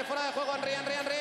balón 0.00 0.06
fuera 0.06 0.26
de 0.26 0.32
juego, 0.32 0.52
Henry, 0.56 0.70
Henry, 0.72 0.92
Henry. 1.00 1.16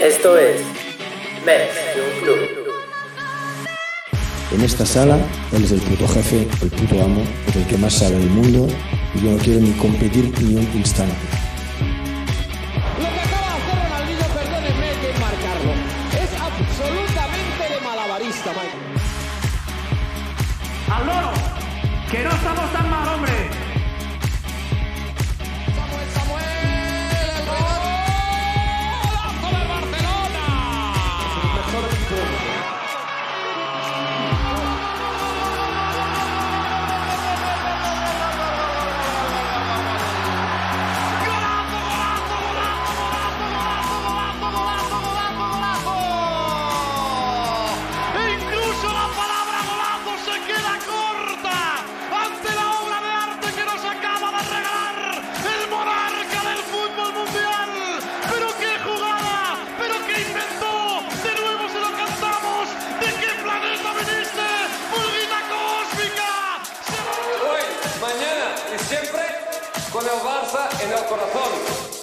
Esto 0.00 0.38
es 0.38 0.60
Mes 1.44 1.70
de 1.94 2.02
un 2.02 2.20
Club. 2.22 2.66
En 4.52 4.60
esta 4.62 4.86
sala, 4.86 5.18
él 5.52 5.64
es 5.64 5.72
el 5.72 5.80
puto 5.80 6.06
jefe, 6.08 6.48
el 6.62 6.70
puto 6.70 7.02
amo, 7.02 7.22
es 7.48 7.56
el 7.56 7.66
que 7.66 7.76
más 7.76 7.94
sabe 7.94 8.16
del 8.18 8.30
mundo 8.30 8.66
y 9.14 9.20
yo 9.20 9.32
no 9.32 9.38
quiero 9.38 9.60
ni 9.60 9.72
competir 9.72 10.32
ni 10.40 10.54
un 10.54 10.70
instante. 10.74 11.35
Con 70.06 70.14
el 70.14 70.24
Barça 70.24 70.68
en 70.82 70.92
el 70.92 71.04
corazón. 71.06 71.96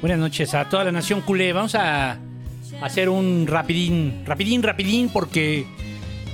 Buenas 0.00 0.18
noches 0.18 0.54
a 0.54 0.66
toda 0.68 0.84
la 0.84 0.92
nación 0.92 1.20
culé. 1.20 1.52
Vamos 1.52 1.74
a 1.74 2.18
hacer 2.82 3.08
un 3.08 3.46
rapidín, 3.46 4.22
rapidín, 4.24 4.62
rapidín, 4.62 5.08
porque 5.10 5.66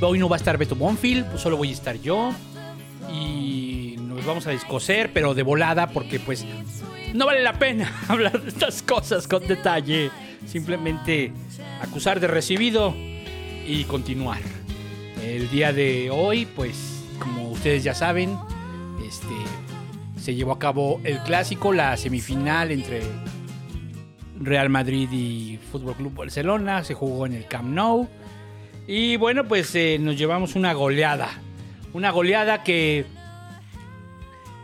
hoy 0.01 0.19
no 0.19 0.29
va 0.29 0.37
a 0.37 0.39
estar 0.39 0.59
Beto 0.59 0.75
Bonfield, 0.75 1.27
pues 1.31 1.43
solo 1.43 1.57
voy 1.57 1.71
a 1.71 1.73
estar 1.73 2.01
yo. 2.01 2.33
Y 3.13 3.97
nos 3.99 4.25
vamos 4.25 4.47
a 4.47 4.51
descoser, 4.51 5.13
pero 5.13 5.35
de 5.35 5.43
volada, 5.43 5.89
porque 5.89 6.19
pues 6.19 6.45
no 7.15 7.27
vale 7.27 7.43
la 7.43 7.59
pena 7.59 7.93
hablar 8.09 8.41
de 8.41 8.49
estas 8.49 8.83
cosas 8.83 9.27
con 9.27 9.47
detalle. 9.47 10.11
Simplemente 10.47 11.33
acusar 11.83 12.21
de 12.21 12.29
recibido 12.29 12.95
y 13.67 13.85
continuar. 13.85 14.41
El 15.23 15.51
día 15.51 15.73
de 15.73 16.11
hoy, 16.11 16.47
pues, 16.47 17.03
como 17.19 17.51
ustedes 17.51 17.83
ya 17.83 17.95
saben, 17.95 18.39
este, 19.07 19.35
se 20.21 20.35
llevó 20.35 20.53
a 20.53 20.59
cabo 20.59 21.01
el 21.03 21.19
clásico, 21.21 21.73
la 21.73 21.97
semifinal 21.97 22.71
entre 22.71 23.03
Real 24.41 24.69
Madrid 24.69 25.09
y 25.13 25.59
Fútbol 25.71 25.95
Club 25.95 26.15
Barcelona. 26.15 26.85
Se 26.85 26.95
jugó 26.95 27.27
en 27.27 27.35
el 27.35 27.47
Camp 27.47 27.69
Nou. 27.69 28.09
Y 28.87 29.17
bueno, 29.17 29.45
pues 29.45 29.75
eh, 29.75 29.99
nos 30.01 30.17
llevamos 30.17 30.55
una 30.55 30.73
goleada. 30.73 31.29
Una 31.93 32.11
goleada 32.11 32.63
que 32.63 33.05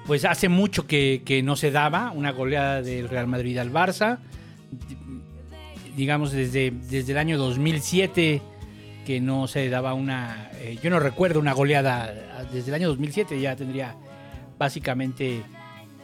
pues 0.07 0.25
hace 0.25 0.49
mucho 0.49 0.87
que, 0.87 1.23
que 1.25 1.43
no 1.43 1.57
se 1.57 1.71
daba. 1.71 2.13
Una 2.13 2.33
goleada 2.33 2.83
del 2.83 3.09
Real 3.09 3.27
Madrid 3.27 3.59
al 3.59 3.73
Barça. 3.73 4.19
Digamos 5.97 6.33
desde, 6.33 6.71
desde 6.71 7.13
el 7.13 7.19
año 7.19 7.39
2007 7.39 8.43
que 9.05 9.21
no 9.21 9.49
se 9.49 9.69
daba 9.69 9.95
una... 9.95 10.51
eh, 10.61 10.79
yo 10.83 10.89
no 10.91 11.01
recuerdo 11.01 11.41
una 11.41 11.53
goleada 11.53 12.47
desde 12.53 12.69
el 12.71 12.75
año 12.75 12.89
2007. 12.89 13.41
Ya 13.41 13.57
tendría 13.57 13.97
básicamente 14.59 15.43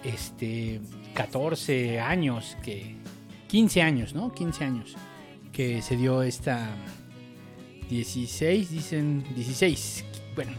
este 0.05 0.81
14 1.15 2.01
años 2.01 2.57
que 2.63 2.97
15 3.49 3.83
años, 3.83 4.15
¿no? 4.15 4.33
15 4.33 4.65
años 4.65 4.97
que 5.53 5.83
se 5.83 5.97
dio 5.97 6.23
esta 6.23 6.71
16, 7.91 8.71
dicen 8.71 9.25
16. 9.35 10.05
Bueno, 10.35 10.53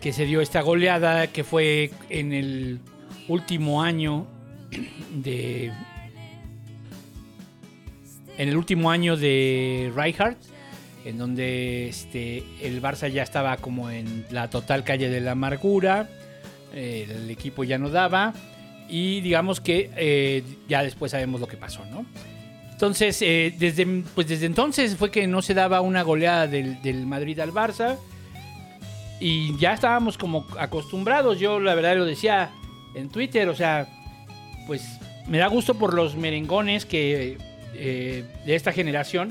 que 0.00 0.12
se 0.12 0.26
dio 0.26 0.40
esta 0.40 0.60
goleada 0.60 1.28
que 1.28 1.44
fue 1.44 1.90
en 2.08 2.32
el 2.32 2.80
último 3.28 3.82
año 3.82 4.26
de 5.14 5.72
en 8.36 8.48
el 8.48 8.56
último 8.56 8.90
año 8.90 9.16
de 9.16 9.92
Rijkaard 9.94 10.36
en 11.04 11.18
donde 11.18 11.88
este, 11.88 12.44
el 12.62 12.82
Barça 12.82 13.08
ya 13.08 13.22
estaba 13.22 13.56
como 13.56 13.90
en 13.90 14.26
la 14.30 14.50
total 14.50 14.84
calle 14.84 15.08
de 15.08 15.20
la 15.20 15.32
amargura, 15.32 16.08
eh, 16.74 17.06
el 17.08 17.30
equipo 17.30 17.64
ya 17.64 17.78
no 17.78 17.88
daba 17.88 18.34
y 18.90 19.20
digamos 19.20 19.60
que 19.60 19.90
eh, 19.96 20.42
ya 20.68 20.82
después 20.82 21.12
sabemos 21.12 21.40
lo 21.40 21.46
que 21.46 21.56
pasó, 21.56 21.84
¿no? 21.86 22.04
Entonces, 22.72 23.20
eh, 23.22 23.54
desde, 23.58 23.86
pues 24.14 24.26
desde 24.26 24.46
entonces 24.46 24.96
fue 24.96 25.10
que 25.10 25.26
no 25.26 25.42
se 25.42 25.54
daba 25.54 25.80
una 25.80 26.02
goleada 26.02 26.46
del, 26.46 26.80
del 26.82 27.06
Madrid 27.06 27.38
al 27.38 27.52
Barça 27.52 27.98
y 29.20 29.56
ya 29.58 29.74
estábamos 29.74 30.16
como 30.16 30.46
acostumbrados, 30.58 31.38
yo 31.38 31.60
la 31.60 31.74
verdad 31.74 31.96
lo 31.96 32.06
decía 32.06 32.50
en 32.94 33.10
Twitter, 33.10 33.48
o 33.48 33.54
sea, 33.54 33.86
pues 34.66 34.82
me 35.28 35.38
da 35.38 35.46
gusto 35.46 35.74
por 35.74 35.94
los 35.94 36.16
merengones 36.16 36.86
que 36.86 37.36
eh, 37.74 38.24
de 38.46 38.54
esta 38.54 38.72
generación 38.72 39.30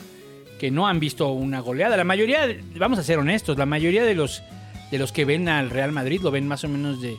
que 0.60 0.72
no 0.72 0.88
han 0.88 1.00
visto 1.00 1.30
una 1.30 1.60
goleada. 1.60 1.98
La 1.98 2.04
mayoría, 2.04 2.48
vamos 2.76 3.00
a 3.00 3.04
ser 3.04 3.18
honestos, 3.18 3.58
la 3.58 3.66
mayoría 3.66 4.04
de 4.04 4.14
los, 4.14 4.44
de 4.92 5.00
los 5.00 5.12
que 5.12 5.26
ven 5.26 5.50
al 5.50 5.70
Real 5.70 5.92
Madrid 5.92 6.22
lo 6.22 6.32
ven 6.32 6.48
más 6.48 6.64
o 6.64 6.70
menos 6.70 7.02
de 7.02 7.18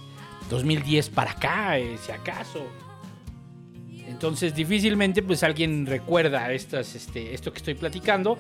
2010 0.50 1.08
para 1.10 1.30
acá, 1.30 1.78
eh, 1.78 1.96
si 2.04 2.12
acaso. 2.12 2.66
Entonces 4.06 4.54
difícilmente 4.54 5.22
pues 5.22 5.42
alguien 5.42 5.86
recuerda 5.86 6.52
estas, 6.52 6.94
este, 6.94 7.32
esto 7.32 7.52
que 7.52 7.58
estoy 7.58 7.74
platicando. 7.74 8.36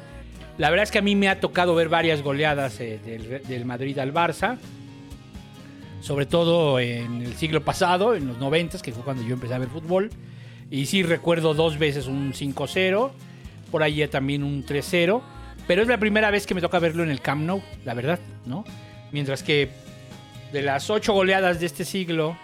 La 0.58 0.68
verdad 0.68 0.82
es 0.82 0.90
que 0.90 0.98
a 0.98 1.02
mí 1.02 1.16
me 1.16 1.28
ha 1.28 1.40
tocado 1.40 1.74
ver 1.74 1.88
varias 1.88 2.22
goleadas 2.22 2.80
eh, 2.80 3.40
del, 3.48 3.64
Madrid 3.64 3.98
al 3.98 4.12
Barça. 4.12 4.58
Sobre 6.02 6.26
todo 6.26 6.80
en 6.80 7.22
el 7.22 7.34
siglo 7.34 7.62
pasado, 7.62 8.14
en 8.14 8.26
los 8.26 8.38
90, 8.38 8.78
que 8.78 8.92
fue 8.92 9.02
cuando 9.02 9.22
yo 9.22 9.34
empecé 9.34 9.54
a 9.54 9.58
ver 9.58 9.68
fútbol. 9.68 10.10
Y 10.70 10.86
sí 10.86 11.02
recuerdo 11.02 11.54
dos 11.54 11.78
veces 11.78 12.06
un 12.06 12.32
5-0 12.32 13.10
por 13.70 13.82
ahí 13.82 14.06
también 14.08 14.42
un 14.42 14.64
3-0. 14.64 15.22
Pero 15.66 15.82
es 15.82 15.88
la 15.88 15.98
primera 15.98 16.30
vez 16.30 16.46
que 16.46 16.54
me 16.54 16.60
toca 16.60 16.78
verlo 16.78 17.02
en 17.04 17.10
el 17.10 17.20
Camp 17.20 17.42
Nou, 17.42 17.62
la 17.84 17.94
verdad, 17.94 18.18
¿no? 18.44 18.64
Mientras 19.12 19.42
que 19.42 19.70
de 20.52 20.62
las 20.62 20.90
ocho 20.90 21.12
goleadas 21.12 21.60
de 21.60 21.66
este 21.66 21.84
siglo 21.84 22.36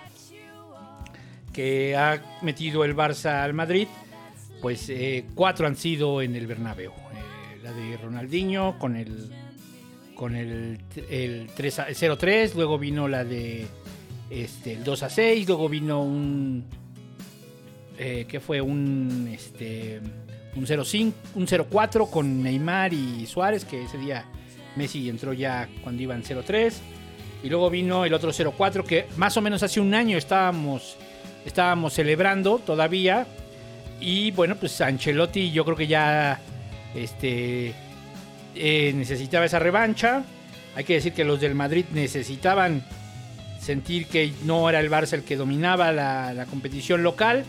que 1.52 1.96
ha 1.96 2.20
metido 2.42 2.84
el 2.84 2.94
Barça 2.94 3.42
al 3.42 3.54
Madrid, 3.54 3.88
pues 4.60 4.88
eh, 4.90 5.24
cuatro 5.34 5.66
han 5.66 5.76
sido 5.76 6.20
en 6.22 6.36
el 6.36 6.46
Bernabéu. 6.46 6.90
Eh, 6.92 7.58
la 7.62 7.72
de 7.72 7.96
Ronaldinho 7.96 8.78
con 8.78 8.96
el 8.96 9.30
con 10.14 10.34
el, 10.34 10.78
el 11.10 11.46
3 11.54 11.78
a- 11.80 11.88
el 11.88 11.94
0-3, 11.94 12.54
luego 12.54 12.78
vino 12.78 13.06
la 13.06 13.22
de 13.24 13.66
este, 14.30 14.72
el 14.72 14.82
2 14.84 15.02
a 15.02 15.10
6, 15.10 15.46
luego 15.46 15.68
vino 15.68 16.02
un 16.02 16.64
eh, 17.98 18.24
que 18.28 18.40
fue 18.40 18.60
un 18.62 19.28
este 19.32 20.00
un 20.54 20.64
0-5, 20.66 21.12
un 21.34 21.46
0-4 21.46 22.08
con 22.08 22.42
Neymar 22.42 22.94
y 22.94 23.26
Suárez, 23.26 23.66
que 23.66 23.82
ese 23.84 23.98
día 23.98 24.24
Messi 24.74 25.06
entró 25.10 25.34
ya 25.34 25.68
cuando 25.82 26.02
iban 26.02 26.22
0-3. 26.22 26.72
Y 27.42 27.48
luego 27.48 27.70
vino 27.70 28.04
el 28.04 28.14
otro 28.14 28.30
0-4, 28.30 28.84
que 28.84 29.06
más 29.16 29.36
o 29.36 29.40
menos 29.40 29.62
hace 29.62 29.80
un 29.80 29.94
año 29.94 30.18
estábamos, 30.18 30.96
estábamos 31.44 31.92
celebrando 31.92 32.58
todavía. 32.58 33.26
Y 34.00 34.30
bueno, 34.32 34.56
pues 34.56 34.80
Ancelotti 34.80 35.52
yo 35.52 35.64
creo 35.64 35.76
que 35.76 35.86
ya 35.86 36.40
este, 36.94 37.74
eh, 38.54 38.92
necesitaba 38.94 39.44
esa 39.44 39.58
revancha. 39.58 40.24
Hay 40.74 40.84
que 40.84 40.94
decir 40.94 41.12
que 41.12 41.24
los 41.24 41.40
del 41.40 41.54
Madrid 41.54 41.84
necesitaban 41.92 42.84
sentir 43.60 44.06
que 44.06 44.32
no 44.44 44.68
era 44.68 44.80
el 44.80 44.90
Barça 44.90 45.14
el 45.14 45.24
que 45.24 45.36
dominaba 45.36 45.92
la, 45.92 46.34
la 46.34 46.46
competición 46.46 47.02
local. 47.02 47.44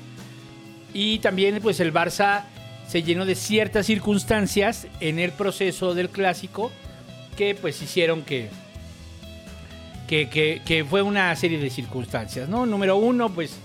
Y 0.94 1.20
también 1.20 1.60
pues 1.62 1.80
el 1.80 1.94
Barça 1.94 2.44
se 2.88 3.04
llenó 3.04 3.26
de 3.26 3.36
ciertas 3.36 3.86
circunstancias 3.86 4.88
en 5.00 5.20
el 5.20 5.32
proceso 5.32 5.94
del 5.94 6.10
clásico 6.10 6.72
que 7.36 7.54
pues 7.54 7.82
hicieron 7.82 8.24
que, 8.24 8.50
que, 10.08 10.86
fue 10.90 11.02
una 11.02 11.36
serie 11.36 11.60
de 11.60 11.70
circunstancias, 11.70 12.48
¿no? 12.48 12.66
Número 12.66 12.96
uno, 12.96 13.30
pues 13.30 13.60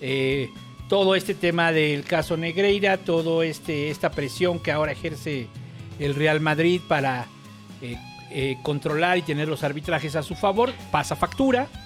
eh, 0.00 0.48
todo 0.88 1.14
este 1.14 1.34
tema 1.34 1.70
del 1.70 2.04
caso 2.04 2.36
Negreira, 2.36 2.96
todo 2.96 3.42
este 3.42 3.90
esta 3.90 4.10
presión 4.10 4.58
que 4.58 4.72
ahora 4.72 4.92
ejerce 4.92 5.48
el 5.98 6.14
Real 6.14 6.40
Madrid 6.40 6.80
para 6.88 7.26
eh, 7.82 7.96
eh, 8.30 8.56
controlar 8.62 9.18
y 9.18 9.22
tener 9.22 9.48
los 9.48 9.62
arbitrajes 9.62 10.16
a 10.16 10.22
su 10.22 10.34
favor, 10.34 10.72
pasa 10.90 11.14
factura. 11.14 11.68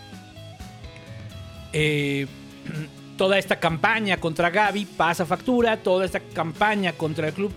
Toda 3.18 3.38
esta 3.38 3.58
campaña 3.58 4.18
contra 4.18 4.50
Gaby 4.50 4.84
pasa 4.96 5.24
factura, 5.24 5.78
toda 5.78 6.04
esta 6.04 6.20
campaña 6.20 6.92
contra 6.92 7.28
el 7.28 7.34
club 7.34 7.50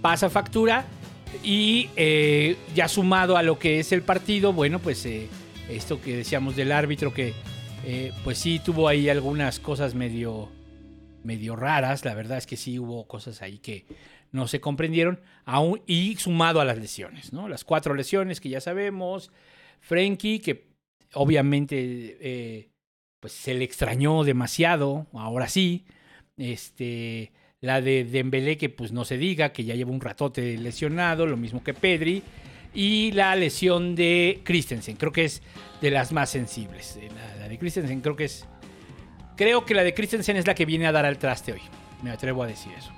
pasa 0.00 0.30
factura 0.30 0.84
y 1.42 1.88
ya 2.72 2.86
sumado 2.86 3.36
a 3.36 3.42
lo 3.42 3.58
que 3.58 3.80
es 3.80 3.90
el 3.90 4.02
partido, 4.02 4.52
bueno, 4.52 4.78
pues 4.78 5.04
esto 5.68 6.00
que 6.00 6.16
decíamos 6.16 6.56
del 6.56 6.72
árbitro 6.72 7.12
que 7.14 7.32
eh, 7.84 8.12
pues 8.24 8.38
sí 8.38 8.60
tuvo 8.64 8.88
ahí 8.88 9.08
algunas 9.08 9.58
cosas 9.58 9.94
medio 9.94 10.50
medio 11.24 11.56
raras, 11.56 12.04
la 12.04 12.14
verdad 12.14 12.38
es 12.38 12.46
que 12.46 12.56
sí 12.56 12.78
hubo 12.78 13.06
cosas 13.06 13.42
ahí 13.42 13.58
que 13.58 13.86
no 14.32 14.48
se 14.48 14.60
comprendieron, 14.60 15.20
aún, 15.44 15.82
y 15.86 16.16
sumado 16.16 16.60
a 16.60 16.64
las 16.64 16.78
lesiones, 16.78 17.32
¿no? 17.32 17.48
Las 17.48 17.64
cuatro 17.64 17.94
lesiones 17.94 18.40
que 18.40 18.48
ya 18.48 18.60
sabemos, 18.60 19.30
Frenkie, 19.80 20.40
que 20.40 20.68
obviamente 21.14 22.16
eh, 22.20 22.70
pues 23.20 23.34
se 23.34 23.54
le 23.54 23.64
extrañó 23.64 24.24
demasiado, 24.24 25.06
ahora 25.12 25.48
sí, 25.48 25.84
este, 26.38 27.30
la 27.60 27.80
de 27.80 28.04
Dembélé, 28.04 28.56
que 28.56 28.70
pues 28.70 28.90
no 28.90 29.04
se 29.04 29.18
diga, 29.18 29.52
que 29.52 29.64
ya 29.64 29.74
lleva 29.74 29.92
un 29.92 30.00
ratote 30.00 30.56
lesionado, 30.56 31.26
lo 31.26 31.36
mismo 31.36 31.62
que 31.62 31.74
Pedri, 31.74 32.22
y 32.74 33.12
la 33.12 33.34
lesión 33.36 33.94
de 33.94 34.40
Christensen, 34.44 34.96
creo 34.96 35.12
que 35.12 35.24
es 35.24 35.42
de 35.80 35.90
las 35.90 36.12
más 36.12 36.30
sensibles, 36.30 36.98
la, 37.14 37.36
la 37.42 37.48
de 37.48 37.58
Christensen 37.58 38.00
creo 38.00 38.16
que 38.16 38.24
es 38.24 38.46
Creo 39.36 39.64
que 39.64 39.74
la 39.74 39.82
de 39.82 39.94
Christensen 39.94 40.36
es 40.36 40.46
la 40.46 40.54
que 40.54 40.66
viene 40.66 40.86
a 40.86 40.92
dar 40.92 41.06
al 41.06 41.18
traste 41.18 41.52
hoy. 41.52 41.62
Me 42.02 42.10
atrevo 42.10 42.42
a 42.42 42.46
decir 42.46 42.72
eso. 42.76 42.90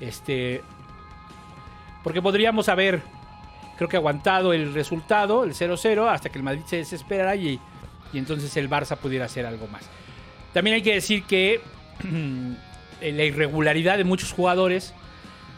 Este. 0.00 0.60
Porque 2.02 2.22
podríamos 2.22 2.68
haber, 2.68 3.00
creo 3.76 3.88
que 3.88 3.96
aguantado 3.96 4.52
el 4.52 4.72
resultado, 4.72 5.44
el 5.44 5.54
0-0, 5.54 6.08
hasta 6.08 6.30
que 6.30 6.38
el 6.38 6.44
Madrid 6.44 6.62
se 6.66 6.76
desesperara 6.76 7.36
y, 7.36 7.60
y 8.12 8.18
entonces 8.18 8.56
el 8.56 8.70
Barça 8.70 8.96
pudiera 8.96 9.26
hacer 9.26 9.46
algo 9.46 9.66
más. 9.68 9.88
También 10.52 10.74
hay 10.76 10.82
que 10.82 10.94
decir 10.94 11.24
que 11.24 11.60
la 13.00 13.24
irregularidad 13.24 13.98
de 13.98 14.04
muchos 14.04 14.32
jugadores 14.32 14.94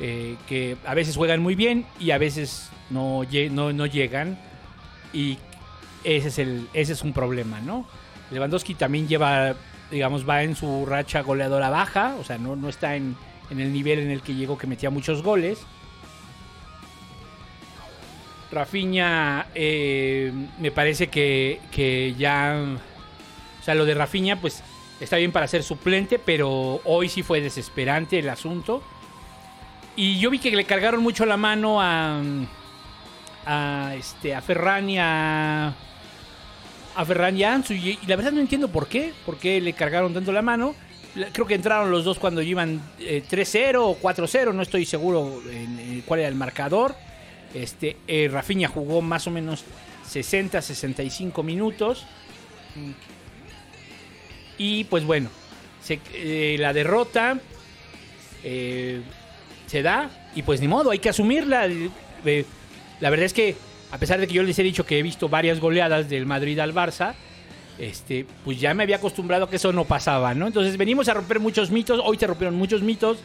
eh, 0.00 0.36
que 0.48 0.76
a 0.86 0.94
veces 0.94 1.16
juegan 1.16 1.40
muy 1.42 1.54
bien 1.54 1.84
y 1.98 2.10
a 2.10 2.18
veces 2.18 2.70
no, 2.88 3.22
lle- 3.24 3.50
no, 3.50 3.72
no 3.72 3.86
llegan. 3.86 4.38
Y 5.12 5.38
ese 6.04 6.28
es, 6.72 7.02
un 7.02 7.12
problema, 7.12 7.60
¿no? 7.60 7.86
Lewandowski 8.30 8.74
también 8.74 9.08
lleva, 9.08 9.54
digamos, 9.90 10.28
va 10.28 10.42
en 10.42 10.56
su 10.56 10.86
racha 10.86 11.20
goleadora 11.20 11.68
baja, 11.68 12.14
o 12.18 12.24
sea, 12.24 12.38
no, 12.38 12.68
está 12.68 12.96
en, 12.96 13.16
el 13.50 13.72
nivel 13.72 13.98
en 13.98 14.10
el 14.10 14.22
que 14.22 14.34
llegó 14.34 14.56
que 14.56 14.66
metía 14.66 14.88
muchos 14.88 15.22
goles. 15.22 15.58
Rafinha, 18.50 19.46
eh, 19.54 20.32
me 20.58 20.70
parece 20.70 21.08
que, 21.08 21.60
que 21.70 22.14
ya, 22.18 22.56
o 23.60 23.62
sea, 23.62 23.74
lo 23.74 23.84
de 23.84 23.94
Rafinha, 23.94 24.40
pues 24.40 24.62
está 25.00 25.16
bien 25.16 25.30
para 25.30 25.46
ser 25.46 25.62
suplente, 25.62 26.18
pero 26.18 26.80
hoy 26.84 27.08
sí 27.08 27.22
fue 27.22 27.40
desesperante 27.40 28.18
el 28.18 28.28
asunto. 28.28 28.82
Y 30.00 30.18
yo 30.18 30.30
vi 30.30 30.38
que 30.38 30.50
le 30.50 30.64
cargaron 30.64 31.02
mucho 31.02 31.26
la 31.26 31.36
mano 31.36 31.78
a, 31.78 32.22
a, 33.44 33.94
este, 33.98 34.34
a 34.34 34.40
Ferran 34.40 34.88
y 34.88 34.98
a, 34.98 35.74
a 36.96 37.04
Ferran 37.04 37.36
y 37.36 37.44
a 37.44 37.52
Ansu. 37.52 37.74
Y, 37.74 37.98
la 38.06 38.16
verdad 38.16 38.32
no 38.32 38.40
entiendo 38.40 38.68
por 38.68 38.86
qué. 38.86 39.12
Por 39.26 39.36
qué 39.36 39.60
le 39.60 39.74
cargaron 39.74 40.14
tanto 40.14 40.32
la 40.32 40.40
mano. 40.40 40.74
Creo 41.34 41.46
que 41.46 41.54
entraron 41.54 41.90
los 41.90 42.06
dos 42.06 42.18
cuando 42.18 42.40
iban 42.40 42.80
eh, 42.98 43.22
3-0 43.30 43.76
o 43.76 43.98
4-0. 44.00 44.54
No 44.54 44.62
estoy 44.62 44.86
seguro 44.86 45.42
en, 45.50 46.02
cuál 46.06 46.20
era 46.20 46.30
el 46.30 46.34
marcador. 46.34 46.94
Este, 47.52 47.98
eh, 48.08 48.30
Rafinha 48.32 48.68
jugó 48.68 49.02
más 49.02 49.26
o 49.26 49.30
menos 49.30 49.66
60-65 50.10 51.44
minutos. 51.44 52.06
Y 54.56 54.84
pues 54.84 55.04
bueno, 55.04 55.28
eh, 56.14 56.56
la 56.58 56.72
derrota 56.72 57.38
eh, 58.42 59.02
se 59.70 59.82
da 59.82 60.10
y 60.34 60.42
pues 60.42 60.60
ni 60.60 60.66
modo, 60.66 60.90
hay 60.90 60.98
que 60.98 61.10
asumirla. 61.10 61.68
Eh, 61.68 62.44
la 62.98 63.08
verdad 63.08 63.26
es 63.26 63.32
que 63.32 63.54
a 63.92 63.98
pesar 63.98 64.18
de 64.18 64.26
que 64.26 64.34
yo 64.34 64.42
les 64.42 64.58
he 64.58 64.64
dicho 64.64 64.84
que 64.84 64.98
he 64.98 65.02
visto 65.02 65.28
varias 65.28 65.60
goleadas 65.60 66.08
del 66.08 66.26
Madrid 66.26 66.58
al 66.58 66.74
Barça, 66.74 67.14
este, 67.78 68.26
pues 68.44 68.58
ya 68.60 68.74
me 68.74 68.82
había 68.82 68.96
acostumbrado 68.96 69.44
a 69.44 69.50
que 69.50 69.56
eso 69.56 69.72
no 69.72 69.84
pasaba, 69.84 70.34
¿no? 70.34 70.48
Entonces 70.48 70.76
venimos 70.76 71.08
a 71.08 71.14
romper 71.14 71.38
muchos 71.38 71.70
mitos, 71.70 72.00
hoy 72.04 72.18
se 72.18 72.26
rompieron 72.26 72.56
muchos 72.56 72.82
mitos. 72.82 73.18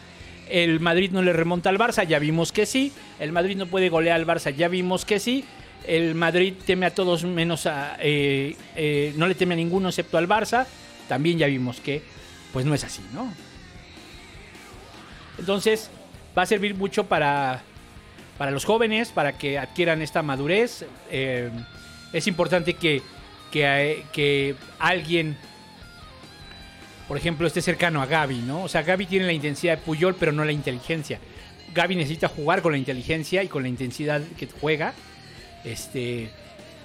El 0.47 0.79
Madrid 0.79 1.09
no 1.11 1.23
le 1.23 1.33
remonta 1.33 1.69
al 1.71 1.79
Barça, 1.79 2.05
ya 2.05 2.19
vimos 2.19 2.51
que 2.51 2.67
sí. 2.67 2.93
El 3.19 3.31
Madrid 3.31 3.57
no 3.57 3.65
puede 3.65 3.89
golear 3.89 4.15
al 4.15 4.27
Barça, 4.27 4.55
ya 4.55 4.67
vimos 4.67 5.03
que 5.03 5.19
sí. 5.19 5.43
El 5.87 6.13
Madrid 6.13 6.53
teme 6.63 6.85
a 6.85 6.93
todos 6.93 7.23
menos 7.23 7.65
a... 7.65 7.97
eh, 7.99 8.55
eh, 8.75 9.13
no 9.17 9.27
le 9.27 9.33
teme 9.33 9.55
a 9.55 9.57
ninguno 9.57 9.89
excepto 9.89 10.19
al 10.19 10.27
Barça. 10.27 10.67
También 11.07 11.39
ya 11.39 11.47
vimos 11.47 11.79
que 11.79 12.03
pues 12.53 12.65
no 12.67 12.75
es 12.75 12.83
así, 12.83 13.01
¿no? 13.13 13.33
Entonces 15.39 15.89
va 16.37 16.43
a 16.43 16.45
servir 16.45 16.75
mucho 16.75 17.05
para, 17.05 17.61
para 18.37 18.51
los 18.51 18.65
jóvenes, 18.65 19.09
para 19.09 19.37
que 19.37 19.57
adquieran 19.57 20.01
esta 20.01 20.21
madurez. 20.21 20.85
Eh, 21.09 21.49
es 22.13 22.27
importante 22.27 22.73
que, 22.73 23.01
eh, 23.53 24.03
que 24.11 24.55
alguien, 24.79 25.37
por 27.07 27.17
ejemplo, 27.17 27.47
esté 27.47 27.61
cercano 27.61 28.01
a 28.01 28.05
Gaby, 28.05 28.39
¿no? 28.39 28.63
O 28.63 28.67
sea, 28.67 28.83
Gaby 28.83 29.05
tiene 29.05 29.25
la 29.25 29.33
intensidad 29.33 29.77
de 29.77 29.83
Puyol, 29.83 30.15
pero 30.15 30.31
no 30.31 30.43
la 30.43 30.51
inteligencia. 30.51 31.19
Gaby 31.73 31.95
necesita 31.95 32.27
jugar 32.27 32.61
con 32.61 32.71
la 32.71 32.77
inteligencia 32.77 33.43
y 33.43 33.47
con 33.47 33.63
la 33.63 33.69
intensidad 33.69 34.21
que 34.37 34.47
juega. 34.47 34.93
Este, 35.63 36.29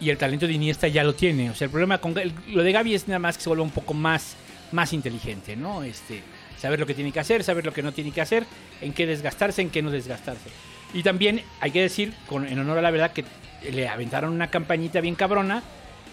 y 0.01 0.11
el 0.11 0.17
talento 0.17 0.47
de 0.47 0.55
Iniesta 0.55 0.89
ya 0.89 1.05
lo 1.05 1.15
tiene. 1.15 1.51
O 1.51 1.55
sea, 1.55 1.67
el 1.67 1.71
problema 1.71 1.99
con 1.99 2.15
lo 2.49 2.63
de 2.63 2.73
Gaby 2.73 2.95
es 2.95 3.07
nada 3.07 3.19
más 3.19 3.37
que 3.37 3.43
se 3.43 3.49
vuelva 3.49 3.65
un 3.65 3.71
poco 3.71 3.95
más, 3.95 4.35
más 4.73 4.93
inteligente, 4.93 5.57
¿no? 5.57 5.83
Este, 5.83 6.23
saber 6.61 6.79
lo 6.79 6.87
que 6.87 6.95
tiene 6.95 7.13
que 7.13 7.21
hacer, 7.21 7.43
saber 7.43 7.65
lo 7.65 7.73
que 7.73 7.83
no 7.83 7.93
tiene 7.93 8.13
que 8.13 8.21
hacer, 8.21 8.45
en 8.81 8.93
qué 8.93 9.07
desgastarse, 9.07 9.63
en 9.63 9.71
qué 9.71 9.83
no 9.83 9.91
desgastarse. 9.91 10.51
Y 10.93 11.03
también 11.03 11.43
hay 11.61 11.71
que 11.71 11.83
decir, 11.83 12.13
con, 12.27 12.47
en 12.47 12.59
honor 12.59 12.79
a 12.79 12.83
la 12.83 12.91
verdad, 12.91 13.13
que 13.13 13.25
le 13.71 13.89
aventaron 13.89 14.33
una 14.33 14.49
campañita 14.49 15.01
bien 15.01 15.15
cabrona 15.15 15.63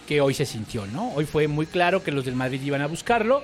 que 0.07 0.21
hoy 0.21 0.33
se 0.33 0.45
sintió, 0.45 0.85
¿no? 0.87 1.11
Hoy 1.13 1.25
fue 1.25 1.47
muy 1.47 1.65
claro 1.65 2.03
que 2.03 2.11
los 2.11 2.23
del 2.23 2.35
Madrid 2.35 2.61
iban 2.61 2.81
a 2.81 2.87
buscarlo 2.87 3.43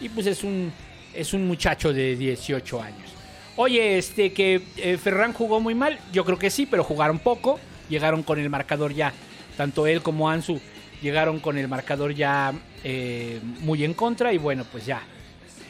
y 0.00 0.08
pues 0.08 0.26
es 0.26 0.44
un, 0.44 0.72
es 1.12 1.34
un 1.34 1.46
muchacho 1.46 1.92
de 1.92 2.16
18 2.16 2.82
años. 2.82 3.10
Oye, 3.56 3.98
este 3.98 4.32
que 4.32 4.62
eh, 4.76 4.96
Ferran 4.96 5.32
jugó 5.32 5.60
muy 5.60 5.74
mal, 5.74 5.98
yo 6.12 6.24
creo 6.24 6.38
que 6.38 6.50
sí, 6.50 6.66
pero 6.66 6.84
jugaron 6.84 7.18
poco, 7.18 7.58
llegaron 7.88 8.22
con 8.22 8.38
el 8.38 8.50
marcador 8.50 8.94
ya, 8.94 9.12
tanto 9.56 9.86
él 9.86 10.02
como 10.02 10.30
Ansu 10.30 10.60
llegaron 11.02 11.38
con 11.38 11.58
el 11.58 11.68
marcador 11.68 12.14
ya 12.14 12.52
eh, 12.82 13.38
muy 13.60 13.84
en 13.84 13.94
contra 13.94 14.32
y 14.32 14.38
bueno, 14.38 14.64
pues 14.70 14.86
ya, 14.86 15.02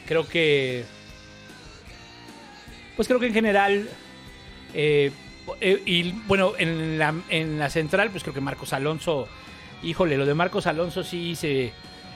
creo 0.05 0.27
que, 0.27 0.85
pues 2.95 3.07
creo 3.07 3.19
que 3.19 3.27
en 3.27 3.33
general, 3.33 3.89
eh, 4.73 5.11
eh, 5.61 5.81
y 5.85 6.11
bueno, 6.27 6.53
en 6.57 6.97
la, 6.97 7.13
en 7.29 7.59
la 7.59 7.69
central, 7.69 8.09
pues 8.11 8.23
creo 8.23 8.33
que 8.33 8.41
Marcos 8.41 8.73
Alonso, 8.73 9.27
híjole, 9.83 10.17
lo 10.17 10.25
de 10.25 10.33
Marcos 10.33 10.67
Alonso 10.67 11.03
sí 11.03 11.35
se... 11.35 11.71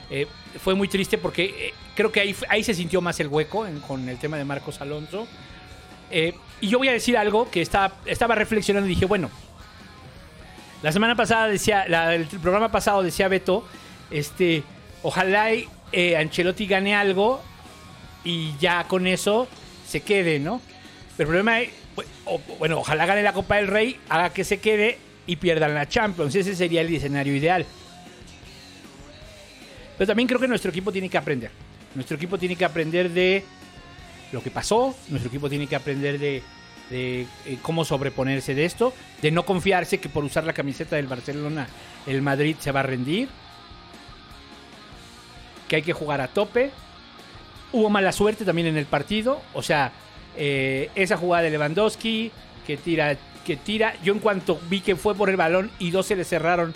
eh, 0.09 0.27
fue 0.59 0.73
muy 0.73 0.87
triste 0.87 1.17
porque 1.17 1.45
eh, 1.45 1.73
creo 1.95 2.11
que 2.11 2.21
ahí, 2.21 2.35
ahí 2.49 2.63
se 2.63 2.73
sintió 2.73 3.01
más 3.01 3.19
el 3.19 3.27
hueco 3.27 3.67
con 3.87 4.09
el 4.09 4.17
tema 4.17 4.37
de 4.37 4.45
Marcos 4.45 4.81
Alonso. 4.81 5.27
Y 6.11 6.67
yo 6.67 6.79
voy 6.79 6.87
a 6.87 6.93
decir 6.93 7.15
algo 7.17 7.49
que 7.51 7.61
estaba, 7.61 7.93
estaba 8.05 8.33
reflexionando 8.33 8.87
y 8.87 8.95
dije, 8.95 9.05
bueno, 9.05 9.29
la 10.81 10.91
semana 10.91 11.15
pasada 11.15 11.47
decía, 11.47 11.83
el 11.83 12.25
programa 12.25 12.71
pasado 12.71 13.03
decía 13.03 13.27
Beto, 13.27 13.63
este, 14.09 14.63
ojalá 15.03 15.53
y, 15.53 15.69
Ancelotti 16.15 16.65
gane 16.65 16.95
algo 16.95 17.41
y 18.23 18.55
ya 18.59 18.83
con 18.85 19.07
eso 19.07 19.47
se 19.87 20.01
quede, 20.01 20.39
¿no? 20.39 20.61
Pero 21.17 21.29
el 21.29 21.35
problema 21.35 21.61
es, 21.61 21.69
o- 22.25 22.39
bueno, 22.59 22.79
ojalá 22.79 23.05
gane 23.05 23.23
la 23.23 23.33
Copa 23.33 23.55
del 23.57 23.67
Rey, 23.67 23.97
haga 24.09 24.31
que 24.31 24.43
se 24.43 24.59
quede 24.59 24.97
y 25.27 25.35
pierdan 25.37 25.73
la 25.73 25.87
Champions. 25.87 26.35
Ese 26.35 26.55
sería 26.55 26.81
el 26.81 26.93
escenario 26.93 27.35
ideal. 27.35 27.65
Pero 29.97 30.07
también 30.07 30.27
creo 30.27 30.39
que 30.39 30.47
nuestro 30.47 30.71
equipo 30.71 30.91
tiene 30.91 31.09
que 31.09 31.17
aprender. 31.17 31.51
Nuestro 31.95 32.15
equipo 32.17 32.37
tiene 32.37 32.55
que 32.55 32.65
aprender 32.65 33.09
de 33.09 33.43
lo 34.31 34.41
que 34.43 34.51
pasó, 34.51 34.95
nuestro 35.09 35.27
equipo 35.29 35.49
tiene 35.49 35.65
que 35.67 35.75
aprender 35.75 36.19
de, 36.19 36.43
de, 36.89 37.21
eh, 37.45 37.57
cómo 37.63 37.83
sobreponerse 37.83 38.53
de 38.53 38.63
esto, 38.65 38.93
de 39.21 39.31
no 39.31 39.43
confiarse 39.43 39.97
que 39.97 40.07
por 40.07 40.23
usar 40.23 40.43
la 40.43 40.53
camiseta 40.53 40.95
del 40.97 41.07
Barcelona 41.07 41.67
el 42.05 42.21
Madrid 42.21 42.55
se 42.59 42.71
va 42.71 42.81
a 42.81 42.83
rendir. 42.83 43.27
que 45.67 45.75
hay 45.77 45.81
que 45.83 45.93
jugar 45.93 46.19
a 46.21 46.27
tope. 46.27 46.71
Hubo 47.71 47.89
mala 47.89 48.11
suerte 48.11 48.45
también 48.45 48.67
en 48.67 48.77
el 48.77 48.85
partido. 48.85 49.41
O 49.53 49.61
sea, 49.61 49.91
eh, 50.35 50.89
esa 50.95 51.17
jugada 51.17 51.43
de 51.43 51.51
Lewandowski 51.51 52.31
que 52.65 52.77
tira, 52.77 53.17
que 53.45 53.57
tira. 53.57 53.95
Yo 54.03 54.13
en 54.13 54.19
cuanto 54.19 54.59
vi 54.69 54.81
que 54.81 54.95
fue 54.95 55.15
por 55.15 55.29
el 55.29 55.37
balón 55.37 55.71
y 55.79 55.91
dos 55.91 56.07
se 56.07 56.15
le 56.15 56.23
cerraron, 56.23 56.73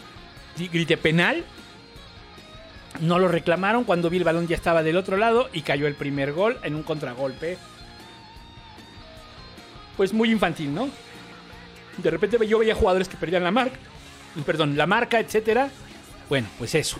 grité 0.57 0.97
penal. 0.97 1.43
No 2.99 3.19
lo 3.19 3.27
reclamaron. 3.27 3.85
Cuando 3.85 4.09
vi 4.09 4.17
el 4.17 4.23
balón 4.23 4.47
ya 4.47 4.55
estaba 4.55 4.83
del 4.83 4.97
otro 4.97 5.17
lado 5.17 5.49
y 5.51 5.61
cayó 5.61 5.87
el 5.87 5.95
primer 5.95 6.33
gol 6.33 6.59
en 6.63 6.75
un 6.75 6.83
contragolpe. 6.83 7.57
Pues 9.97 10.13
muy 10.13 10.31
infantil, 10.31 10.73
¿no? 10.73 10.89
De 11.97 12.09
repente 12.09 12.37
yo 12.47 12.59
veía 12.59 12.75
jugadores 12.75 13.07
que 13.07 13.17
perdían 13.17 13.43
la 13.43 13.51
marca. 13.51 13.77
Perdón, 14.45 14.77
la 14.77 14.87
marca, 14.87 15.19
etcétera. 15.19 15.69
Bueno, 16.29 16.47
pues 16.57 16.73
eso. 16.75 16.97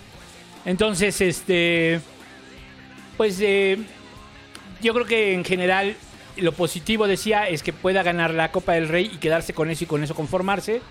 Entonces, 0.66 1.20
este. 1.22 2.00
Pues 3.18 3.40
eh, 3.42 3.78
yo 4.82 4.94
creo 4.94 5.06
que 5.06 5.34
en 5.34 5.46
general 5.46 5.96
lo 6.38 6.52
positivo 6.52 7.08
decía 7.08 7.48
es 7.48 7.62
que 7.62 7.74
pueda 7.74 8.04
ganar 8.04 8.34
la 8.34 8.52
Copa 8.52 8.74
del 8.74 8.88
Rey 8.88 9.12
y 9.14 9.18
quedarse 9.18 9.54
con 9.54 9.70
eso 9.70 9.84
y 9.84 9.88
con 9.88 10.04
eso 10.04 10.16
conformarse. 10.16 10.82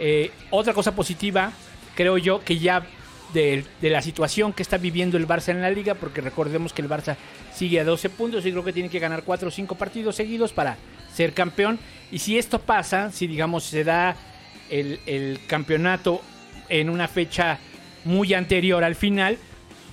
Eh, 0.00 0.30
otra 0.50 0.74
cosa 0.74 0.94
positiva, 0.94 1.52
creo 1.94 2.18
yo, 2.18 2.40
que 2.44 2.58
ya 2.58 2.84
de, 3.32 3.64
la 3.80 4.02
situación 4.02 4.52
que 4.52 4.62
está 4.62 4.76
viviendo 4.76 5.16
el 5.16 5.26
Barça 5.28 5.50
en 5.50 5.62
la 5.62 5.70
liga, 5.70 5.94
porque 5.94 6.20
recordemos 6.20 6.72
que 6.72 6.82
el 6.82 6.88
Barça 6.88 7.16
sigue 7.54 7.80
a 7.80 7.84
12 7.84 8.10
puntos 8.10 8.44
y 8.44 8.50
creo 8.50 8.64
que 8.64 8.72
tiene 8.72 8.88
que 8.88 8.98
ganar 8.98 9.22
4 9.22 9.48
o 9.48 9.50
5 9.50 9.74
partidos 9.76 10.16
seguidos 10.16 10.52
para 10.52 10.76
ser 11.14 11.32
campeón. 11.32 11.78
Y 12.10 12.18
si 12.18 12.38
esto 12.38 12.58
pasa, 12.58 13.10
si 13.12 13.26
digamos 13.26 13.64
se 13.64 13.84
da 13.84 14.16
el 14.70 15.38
campeonato 15.46 16.22
en 16.68 16.88
una 16.88 17.06
fecha 17.06 17.58
muy 18.04 18.34
anterior 18.34 18.82
al 18.82 18.94
final, 18.94 19.38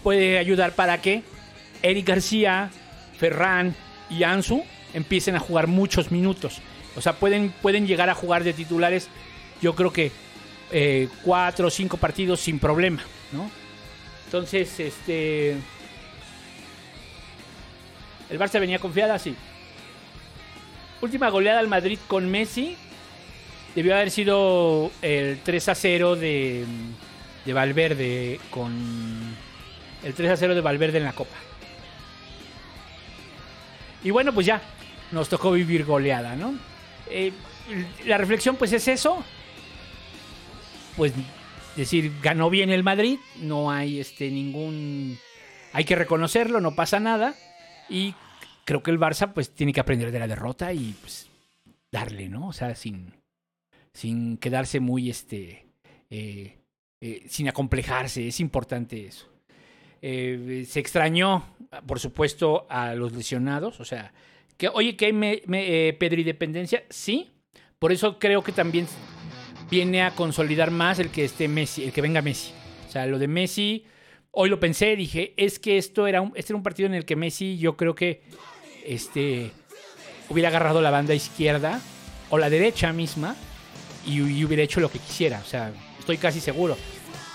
puede 0.03 0.37
ayudar 0.37 0.71
para 0.73 1.01
que 1.01 1.23
Eric 1.81 2.07
García, 2.07 2.69
Ferran 3.17 3.75
y 4.09 4.23
Ansu 4.23 4.63
empiecen 4.93 5.35
a 5.35 5.39
jugar 5.39 5.67
muchos 5.67 6.11
minutos. 6.11 6.61
O 6.95 7.01
sea, 7.01 7.13
pueden, 7.13 7.53
pueden 7.61 7.87
llegar 7.87 8.09
a 8.09 8.15
jugar 8.15 8.43
de 8.43 8.53
titulares, 8.53 9.07
yo 9.61 9.75
creo 9.75 9.93
que 9.93 10.11
eh, 10.71 11.07
cuatro 11.23 11.67
o 11.67 11.69
cinco 11.69 11.97
partidos 11.97 12.39
sin 12.39 12.59
problema, 12.59 13.03
¿no? 13.31 13.49
Entonces, 14.25 14.79
este. 14.79 15.55
El 18.29 18.37
Barça 18.37 18.59
venía 18.59 18.77
confiada, 18.77 19.17
sí. 19.17 19.35
Última 21.01 21.29
goleada 21.29 21.59
al 21.59 21.67
Madrid 21.67 21.97
con 22.07 22.29
Messi. 22.29 22.77
Debió 23.73 23.95
haber 23.95 24.11
sido 24.11 24.91
el 25.01 25.39
3 25.43 25.69
a 25.69 25.75
0 25.75 26.15
de, 26.15 26.65
de 27.45 27.53
Valverde 27.53 28.39
con. 28.51 29.35
El 30.03 30.13
3 30.13 30.31
a 30.31 30.37
0 30.37 30.55
de 30.55 30.61
Valverde 30.61 30.97
en 30.99 31.05
la 31.05 31.13
Copa. 31.13 31.35
Y 34.03 34.11
bueno, 34.11 34.33
pues 34.33 34.45
ya, 34.45 34.61
nos 35.11 35.29
tocó 35.29 35.51
vivir 35.51 35.85
goleada, 35.85 36.35
¿no? 36.35 36.57
Eh, 37.09 37.33
la 38.05 38.17
reflexión 38.17 38.55
pues 38.55 38.73
es 38.73 38.87
eso. 38.87 39.23
Pues 40.95 41.13
decir, 41.75 42.11
ganó 42.21 42.49
bien 42.49 42.69
el 42.69 42.83
Madrid, 42.83 43.19
no 43.41 43.71
hay 43.71 43.99
este 43.99 44.29
ningún... 44.29 45.17
Hay 45.71 45.85
que 45.85 45.95
reconocerlo, 45.95 46.59
no 46.61 46.75
pasa 46.75 46.99
nada. 46.99 47.35
Y 47.89 48.15
creo 48.65 48.83
que 48.83 48.91
el 48.91 48.99
Barça 48.99 49.33
pues 49.33 49.53
tiene 49.53 49.73
que 49.73 49.79
aprender 49.79 50.11
de 50.11 50.19
la 50.19 50.27
derrota 50.27 50.73
y 50.73 50.95
pues 51.01 51.29
darle, 51.91 52.29
¿no? 52.29 52.47
O 52.47 52.53
sea, 52.53 52.75
sin, 52.75 53.13
sin 53.93 54.37
quedarse 54.37 54.79
muy, 54.79 55.09
este, 55.09 55.65
eh, 56.09 56.59
eh, 57.01 57.23
sin 57.27 57.49
acomplejarse, 57.49 58.27
es 58.27 58.39
importante 58.39 59.05
eso. 59.05 59.27
Eh, 60.01 60.65
se 60.67 60.79
extrañó, 60.79 61.45
por 61.85 61.99
supuesto, 61.99 62.65
a 62.69 62.95
los 62.95 63.13
lesionados. 63.13 63.79
O 63.79 63.85
sea, 63.85 64.13
que, 64.57 64.67
oye, 64.69 64.95
que 64.95 65.07
hay 65.07 65.13
me, 65.13 65.41
me, 65.45 65.89
eh, 65.89 65.97
sí. 66.89 67.31
Por 67.79 67.91
eso 67.91 68.19
creo 68.19 68.43
que 68.43 68.51
también 68.51 68.87
viene 69.69 70.03
a 70.03 70.11
consolidar 70.15 70.71
más 70.71 70.99
el 70.99 71.09
que 71.09 71.23
esté 71.23 71.47
Messi, 71.47 71.83
el 71.83 71.93
que 71.93 72.01
venga 72.01 72.21
Messi. 72.21 72.51
O 72.87 72.91
sea, 72.91 73.05
lo 73.05 73.19
de 73.19 73.27
Messi, 73.27 73.85
hoy 74.31 74.49
lo 74.49 74.59
pensé, 74.59 74.95
dije, 74.95 75.33
es 75.37 75.59
que 75.59 75.77
esto 75.77 76.07
era 76.07 76.21
un, 76.21 76.33
este 76.35 76.51
era 76.51 76.57
un 76.57 76.63
partido 76.63 76.87
en 76.87 76.95
el 76.95 77.05
que 77.05 77.15
Messi, 77.15 77.57
yo 77.57 77.77
creo 77.77 77.95
que 77.95 78.23
este 78.85 79.51
hubiera 80.27 80.49
agarrado 80.49 80.81
la 80.81 80.91
banda 80.91 81.13
izquierda 81.13 81.81
o 82.29 82.37
la 82.37 82.49
derecha 82.49 82.91
misma 82.93 83.35
y 84.05 84.43
hubiera 84.43 84.63
hecho 84.63 84.79
lo 84.79 84.89
que 84.89 84.99
quisiera. 84.99 85.39
O 85.39 85.47
sea, 85.47 85.71
estoy 85.99 86.17
casi 86.17 86.39
seguro. 86.39 86.75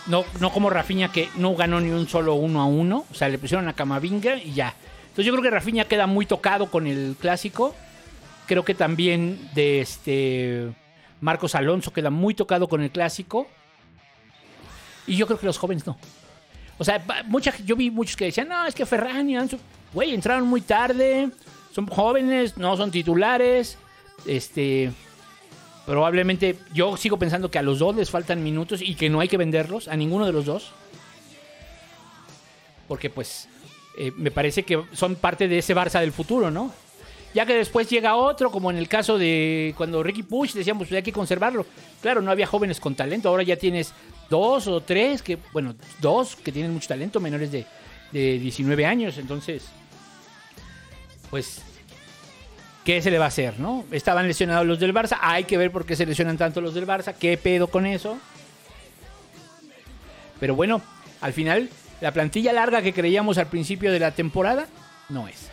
No, 0.07 0.25
no 0.41 0.53
como 0.53 0.71
Rafinha 0.71 1.11
que 1.11 1.29
no 1.37 1.55
ganó 1.55 1.81
ni 1.81 1.91
un 1.91 2.09
solo 2.09 2.35
uno 2.35 2.61
a 2.61 2.67
uno. 2.67 3.07
O 3.11 3.15
sea, 3.15 3.29
le 3.29 3.39
pusieron 3.39 3.69
a 3.69 3.73
Camavinga 3.73 4.37
y 4.37 4.53
ya. 4.53 4.75
Entonces 5.03 5.27
yo 5.27 5.33
creo 5.33 5.43
que 5.43 5.51
Rafinha 5.51 5.87
queda 5.87 6.07
muy 6.07 6.27
tocado 6.27 6.71
con 6.71 6.87
el 6.87 7.17
clásico. 7.19 7.75
Creo 8.47 8.65
que 8.65 8.75
también 8.75 9.51
de 9.55 9.81
este 9.81 10.75
Marcos 11.21 11.55
Alonso 11.55 11.93
queda 11.93 12.11
muy 12.11 12.35
tocado 12.35 12.69
con 12.69 12.83
el 12.83 12.91
clásico. 12.91 13.49
Y 15.07 15.17
yo 15.17 15.27
creo 15.27 15.39
que 15.39 15.47
los 15.47 15.59
jóvenes 15.59 15.87
no. 15.87 15.97
O 16.79 16.85
sea, 16.85 17.03
mucha, 17.27 17.55
yo 17.65 17.77
vi 17.77 17.91
muchos 17.91 18.17
que 18.17 18.27
decían, 18.27 18.49
no, 18.49 18.67
es 18.67 18.75
que 18.75 18.85
Ferran 18.85 19.31
y 19.31 19.37
güey, 19.93 20.13
entraron 20.13 20.47
muy 20.47 20.61
tarde, 20.61 21.31
son 21.73 21.87
jóvenes, 21.87 22.57
no 22.57 22.77
son 22.77 22.91
titulares. 22.91 23.79
Este, 24.27 24.93
probablemente 25.87 26.59
yo 26.73 26.97
sigo 26.97 27.19
pensando 27.19 27.51
que 27.51 27.59
a 27.59 27.63
los 27.63 27.79
dos 27.79 27.95
les 27.95 28.11
faltan 28.11 28.43
minutos 28.43 28.81
y 28.83 28.95
que 28.95 29.11
no 29.11 29.21
hay 29.21 29.29
que 29.29 29.37
venderlos, 29.37 29.89
a 29.89 29.97
ninguno 29.97 30.27
de 30.27 30.33
los 30.33 30.45
dos. 30.45 30.73
Porque 32.89 33.11
pues 33.11 33.49
eh, 33.97 34.13
me 34.17 34.31
parece 34.31 34.63
que 34.63 34.83
son 34.93 35.17
parte 35.17 35.49
de 35.49 35.59
ese 35.59 35.75
Barça 35.75 36.01
del 36.01 36.13
futuro, 36.13 36.51
¿no? 36.51 36.73
Ya 37.35 37.45
que 37.47 37.55
después 37.55 37.91
llega 37.91 38.15
otro, 38.15 38.51
como 38.51 38.71
en 38.71 38.77
el 38.77 38.89
caso 38.89 39.19
de 39.19 39.75
cuando 39.77 40.03
Ricky 40.03 40.23
Push 40.23 40.53
decíamos, 40.53 40.87
pues 40.87 40.97
hay 40.97 41.03
que 41.03 41.13
conservarlo. 41.13 41.67
Claro, 42.01 42.23
no 42.23 42.31
había 42.31 42.47
jóvenes 42.47 42.79
con 42.79 42.95
talento, 42.95 43.29
ahora 43.29 43.43
ya 43.43 43.57
tienes 43.57 43.93
dos 44.31 44.69
o 44.69 44.81
tres, 44.81 45.21
que 45.21 45.39
bueno, 45.53 45.75
dos 46.01 46.37
que 46.37 46.53
tienen 46.53 46.73
mucho 46.73 46.89
talento, 46.89 47.19
menores 47.21 47.51
de, 47.51 47.67
de 48.13 48.39
19 48.39 48.87
años, 48.87 49.19
entonces, 49.19 49.65
pues, 51.31 51.61
¿qué 52.85 53.01
se 53.03 53.11
le 53.11 53.19
va 53.19 53.25
a 53.25 53.29
hacer, 53.29 53.59
no? 53.59 53.85
Estaban 53.91 54.29
lesionados 54.29 54.67
los 54.67 54.79
del 54.79 54.95
Barça, 54.95 55.19
hay 55.21 55.45
que 55.45 55.57
ver 55.57 55.71
por 55.71 55.87
qué 55.87 55.97
se 55.97 56.07
lesionan 56.07 56.37
tanto 56.37 56.61
los 56.61 56.75
del 56.75 56.87
Barça, 56.87 57.15
qué 57.15 57.37
pedo 57.37 57.67
con 57.69 57.87
eso. 57.87 58.19
Pero 60.39 60.55
bueno, 60.55 60.83
al 61.21 61.33
final, 61.33 61.71
la 62.01 62.13
plantilla 62.13 62.53
larga 62.53 62.83
que 62.83 62.93
creíamos 62.93 63.39
al 63.39 63.47
principio 63.47 63.91
de 63.91 63.99
la 63.99 64.11
temporada, 64.11 64.67
no 65.09 65.27
es. 65.27 65.49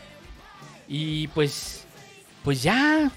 Y 0.88 1.28
pues, 1.30 1.86
pues 2.44 2.62
ya, 2.62 3.10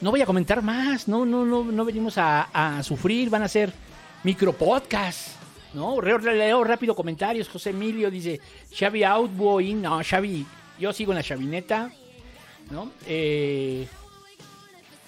no 0.00 0.10
voy 0.10 0.22
a 0.22 0.26
comentar 0.26 0.62
más, 0.62 1.06
no, 1.06 1.26
no, 1.26 1.44
no, 1.44 1.64
no 1.64 1.84
venimos 1.84 2.14
a, 2.16 2.80
sufrir, 2.82 3.28
van 3.28 3.42
a 3.42 3.48
ser 3.48 3.72
micro 4.24 4.54
podcast, 4.54 5.36
¿no? 5.74 6.00
Leo, 6.00 6.64
rápido 6.64 6.94
comentarios, 6.94 7.48
José 7.48 7.70
Emilio 7.70 8.10
dice, 8.10 8.40
Xavi 8.74 9.04
Outboy, 9.04 9.74
no, 9.74 10.00
Xavi, 10.02 10.46
yo 10.78 10.92
sigo 10.92 11.12
en 11.12 11.18
la 11.18 11.22
Xavineta, 11.22 11.92
¿no? 12.72 12.90
Eh, 13.06 13.86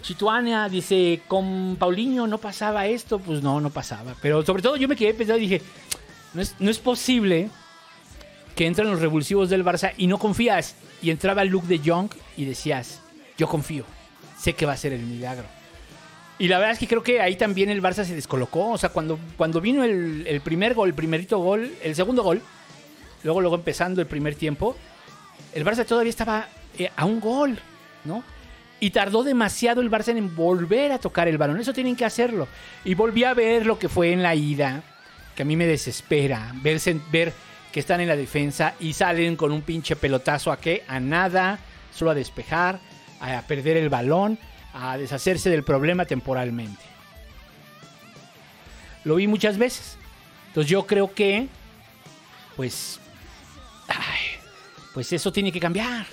Chituania 0.02 0.68
dice, 0.68 1.22
con 1.26 1.76
Paulinho 1.78 2.26
no 2.26 2.38
pasaba 2.38 2.86
esto, 2.86 3.18
pues 3.18 3.42
no, 3.42 3.60
no 3.60 3.70
pasaba, 3.70 4.14
pero 4.20 4.44
sobre 4.44 4.62
todo 4.62 4.76
yo 4.76 4.86
me 4.86 4.96
quedé 4.96 5.14
pensando 5.14 5.38
y 5.38 5.48
dije, 5.48 5.62
no 6.34 6.42
es, 6.42 6.54
no 6.58 6.70
es 6.70 6.78
posible 6.78 7.48
que 8.54 8.66
entran 8.66 8.90
los 8.90 9.00
revulsivos 9.00 9.48
del 9.50 9.64
Barça 9.64 9.92
y 9.96 10.06
no 10.06 10.18
confías. 10.18 10.76
Y 11.02 11.10
entraba 11.10 11.44
Luke 11.44 11.66
de 11.66 11.80
Jong 11.84 12.10
y 12.36 12.44
decías, 12.44 13.00
yo 13.36 13.48
confío, 13.48 13.84
sé 14.38 14.52
que 14.52 14.66
va 14.66 14.72
a 14.72 14.76
ser 14.76 14.92
el 14.92 15.02
milagro. 15.02 15.44
Y 16.38 16.48
la 16.48 16.58
verdad 16.58 16.72
es 16.72 16.78
que 16.78 16.88
creo 16.88 17.02
que 17.02 17.20
ahí 17.20 17.36
también 17.36 17.70
el 17.70 17.82
Barça 17.82 18.04
se 18.04 18.14
descolocó. 18.14 18.70
O 18.70 18.78
sea, 18.78 18.90
cuando, 18.90 19.18
cuando 19.36 19.60
vino 19.60 19.84
el, 19.84 20.26
el 20.26 20.40
primer 20.40 20.74
gol, 20.74 20.88
el 20.88 20.94
primerito 20.94 21.38
gol, 21.38 21.72
el 21.82 21.94
segundo 21.94 22.22
gol, 22.22 22.42
luego, 23.22 23.40
luego 23.40 23.56
empezando 23.56 24.00
el 24.00 24.06
primer 24.06 24.34
tiempo, 24.34 24.76
el 25.52 25.64
Barça 25.64 25.86
todavía 25.86 26.10
estaba 26.10 26.48
eh, 26.78 26.90
a 26.96 27.04
un 27.04 27.20
gol, 27.20 27.58
¿no? 28.04 28.22
Y 28.80 28.90
tardó 28.90 29.22
demasiado 29.22 29.80
el 29.80 29.90
Barça 29.90 30.16
en 30.16 30.34
volver 30.34 30.92
a 30.92 30.98
tocar 30.98 31.28
el 31.28 31.38
balón. 31.38 31.60
Eso 31.60 31.72
tienen 31.72 31.96
que 31.96 32.04
hacerlo. 32.04 32.48
Y 32.84 32.94
volví 32.94 33.24
a 33.24 33.34
ver 33.34 33.64
lo 33.64 33.78
que 33.78 33.88
fue 33.88 34.12
en 34.12 34.22
la 34.22 34.34
ida, 34.34 34.82
que 35.34 35.42
a 35.42 35.46
mí 35.46 35.56
me 35.56 35.66
desespera. 35.66 36.52
Verse, 36.56 37.00
ver 37.10 37.32
que 37.72 37.80
están 37.80 38.00
en 38.00 38.08
la 38.08 38.16
defensa 38.16 38.74
y 38.78 38.92
salen 38.92 39.36
con 39.36 39.52
un 39.52 39.62
pinche 39.62 39.96
pelotazo 39.96 40.52
a 40.52 40.58
qué? 40.58 40.84
A 40.86 41.00
nada, 41.00 41.58
solo 41.94 42.10
a 42.10 42.14
despejar, 42.14 42.78
a 43.20 43.42
perder 43.42 43.76
el 43.76 43.88
balón, 43.88 44.38
a 44.74 44.98
deshacerse 44.98 45.50
del 45.50 45.64
problema 45.64 46.04
temporalmente. 46.04 46.82
Lo 49.04 49.16
vi 49.16 49.26
muchas 49.26 49.58
veces. 49.58 49.96
Entonces 50.48 50.70
yo 50.70 50.86
creo 50.86 51.12
que, 51.12 51.48
pues, 52.56 53.00
pues 54.92 55.12
eso 55.12 55.32
tiene 55.32 55.50
que 55.50 55.60
cambiar. 55.60 56.06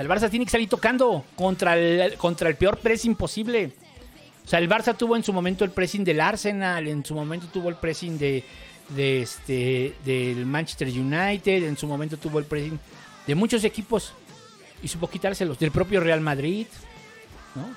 El 0.00 0.08
Barça 0.08 0.30
tiene 0.30 0.44
que 0.44 0.50
salir 0.50 0.68
tocando 0.68 1.24
contra 1.36 1.76
el, 1.76 2.16
contra 2.16 2.48
el 2.48 2.56
peor 2.56 2.78
pressing 2.78 3.14
posible. 3.14 3.72
O 4.44 4.48
sea, 4.48 4.58
el 4.58 4.68
Barça 4.68 4.96
tuvo 4.96 5.16
en 5.16 5.22
su 5.22 5.32
momento 5.32 5.64
el 5.64 5.70
pressing 5.70 6.04
del 6.04 6.20
Arsenal, 6.20 6.88
en 6.88 7.04
su 7.04 7.14
momento 7.14 7.46
tuvo 7.52 7.68
el 7.68 7.76
pressing 7.76 8.18
de, 8.18 8.44
de 8.88 9.22
este, 9.22 9.94
del 10.04 10.46
Manchester 10.46 10.88
United, 10.88 11.64
en 11.64 11.76
su 11.76 11.86
momento 11.86 12.16
tuvo 12.16 12.38
el 12.38 12.44
pressing 12.44 12.78
de 13.26 13.34
muchos 13.34 13.62
equipos 13.64 14.12
y 14.82 14.88
supo 14.88 15.08
quitárselos, 15.08 15.58
del 15.58 15.70
propio 15.70 16.00
Real 16.00 16.20
Madrid, 16.20 16.66
¿no? 17.54 17.68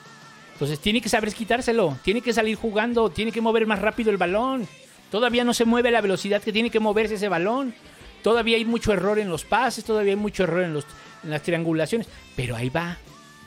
Entonces 0.54 0.80
tiene 0.80 1.02
que 1.02 1.10
saber 1.10 1.34
quitárselo, 1.34 1.98
tiene 2.04 2.22
que 2.22 2.32
salir 2.32 2.56
jugando, 2.56 3.10
tiene 3.10 3.32
que 3.32 3.42
mover 3.42 3.66
más 3.66 3.80
rápido 3.80 4.12
el 4.12 4.18
balón. 4.18 4.68
Todavía 5.12 5.44
no 5.44 5.54
se 5.54 5.66
mueve 5.66 5.90
a 5.90 5.92
la 5.92 6.02
velocidad 6.02 6.42
que 6.42 6.54
tiene 6.54 6.70
que 6.70 6.80
moverse 6.80 7.16
ese 7.16 7.28
balón. 7.28 7.74
Todavía 8.22 8.58
hay 8.58 8.66
mucho 8.66 8.94
error 8.94 9.20
en 9.20 9.30
los 9.30 9.44
pases, 9.44 9.84
todavía 9.84 10.14
hay 10.14 10.20
mucho 10.20 10.44
error 10.44 10.64
en, 10.64 10.74
los, 10.74 10.86
en 11.24 11.30
las 11.30 11.42
triangulaciones, 11.42 12.08
pero 12.36 12.56
ahí 12.56 12.70
va, 12.70 12.98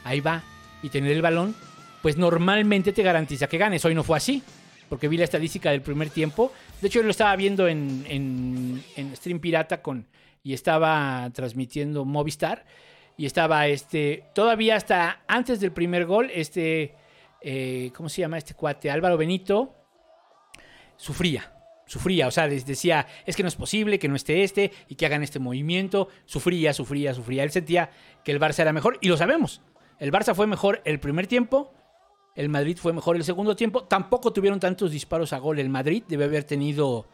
ahí 0.04 0.20
va. 0.20 0.42
Y 0.82 0.88
tener 0.88 1.12
el 1.12 1.22
balón, 1.22 1.54
pues 2.02 2.16
normalmente 2.16 2.92
te 2.92 3.02
garantiza 3.02 3.46
que 3.46 3.58
ganes. 3.58 3.84
Hoy 3.84 3.94
no 3.94 4.04
fue 4.04 4.16
así, 4.16 4.42
porque 4.88 5.08
vi 5.08 5.16
la 5.16 5.24
estadística 5.24 5.70
del 5.70 5.82
primer 5.82 6.10
tiempo. 6.10 6.52
De 6.80 6.88
hecho, 6.88 7.00
yo 7.00 7.04
lo 7.04 7.10
estaba 7.10 7.34
viendo 7.36 7.66
en, 7.66 8.04
en, 8.08 8.84
en 8.96 9.16
Stream 9.16 9.40
Pirata 9.40 9.82
con, 9.82 10.06
y 10.42 10.52
estaba 10.52 11.28
transmitiendo 11.32 12.04
Movistar. 12.04 12.64
Y 13.18 13.24
estaba 13.24 13.66
este, 13.66 14.24
todavía 14.34 14.76
hasta 14.76 15.22
antes 15.26 15.58
del 15.58 15.72
primer 15.72 16.04
gol, 16.04 16.30
este, 16.34 16.94
eh, 17.40 17.90
¿cómo 17.96 18.10
se 18.10 18.20
llama 18.20 18.36
este 18.36 18.52
cuate? 18.52 18.90
Álvaro 18.90 19.16
Benito, 19.16 19.74
sufría, 20.96 21.50
sufría, 21.86 22.26
o 22.26 22.30
sea, 22.30 22.48
decía, 22.48 23.06
es 23.24 23.36
que 23.36 23.42
no 23.42 23.48
es 23.48 23.54
posible 23.54 23.98
que 23.98 24.08
no 24.08 24.16
esté 24.16 24.42
este 24.42 24.72
y 24.88 24.96
que 24.96 25.06
hagan 25.06 25.22
este 25.22 25.38
movimiento, 25.38 26.08
sufría, 26.24 26.72
sufría, 26.72 27.14
sufría. 27.14 27.44
Él 27.44 27.50
sentía 27.50 27.90
que 28.24 28.32
el 28.32 28.40
Barça 28.40 28.60
era 28.60 28.72
mejor 28.72 28.98
y 29.00 29.08
lo 29.08 29.16
sabemos. 29.16 29.62
El 29.98 30.12
Barça 30.12 30.34
fue 30.34 30.46
mejor 30.46 30.82
el 30.84 31.00
primer 31.00 31.26
tiempo, 31.26 31.72
el 32.34 32.50
Madrid 32.50 32.76
fue 32.76 32.92
mejor 32.92 33.16
el 33.16 33.24
segundo 33.24 33.56
tiempo, 33.56 33.84
tampoco 33.84 34.32
tuvieron 34.32 34.60
tantos 34.60 34.90
disparos 34.90 35.32
a 35.32 35.38
gol. 35.38 35.58
El 35.58 35.70
Madrid 35.70 36.02
debe 36.06 36.24
haber 36.24 36.44
tenido, 36.44 37.08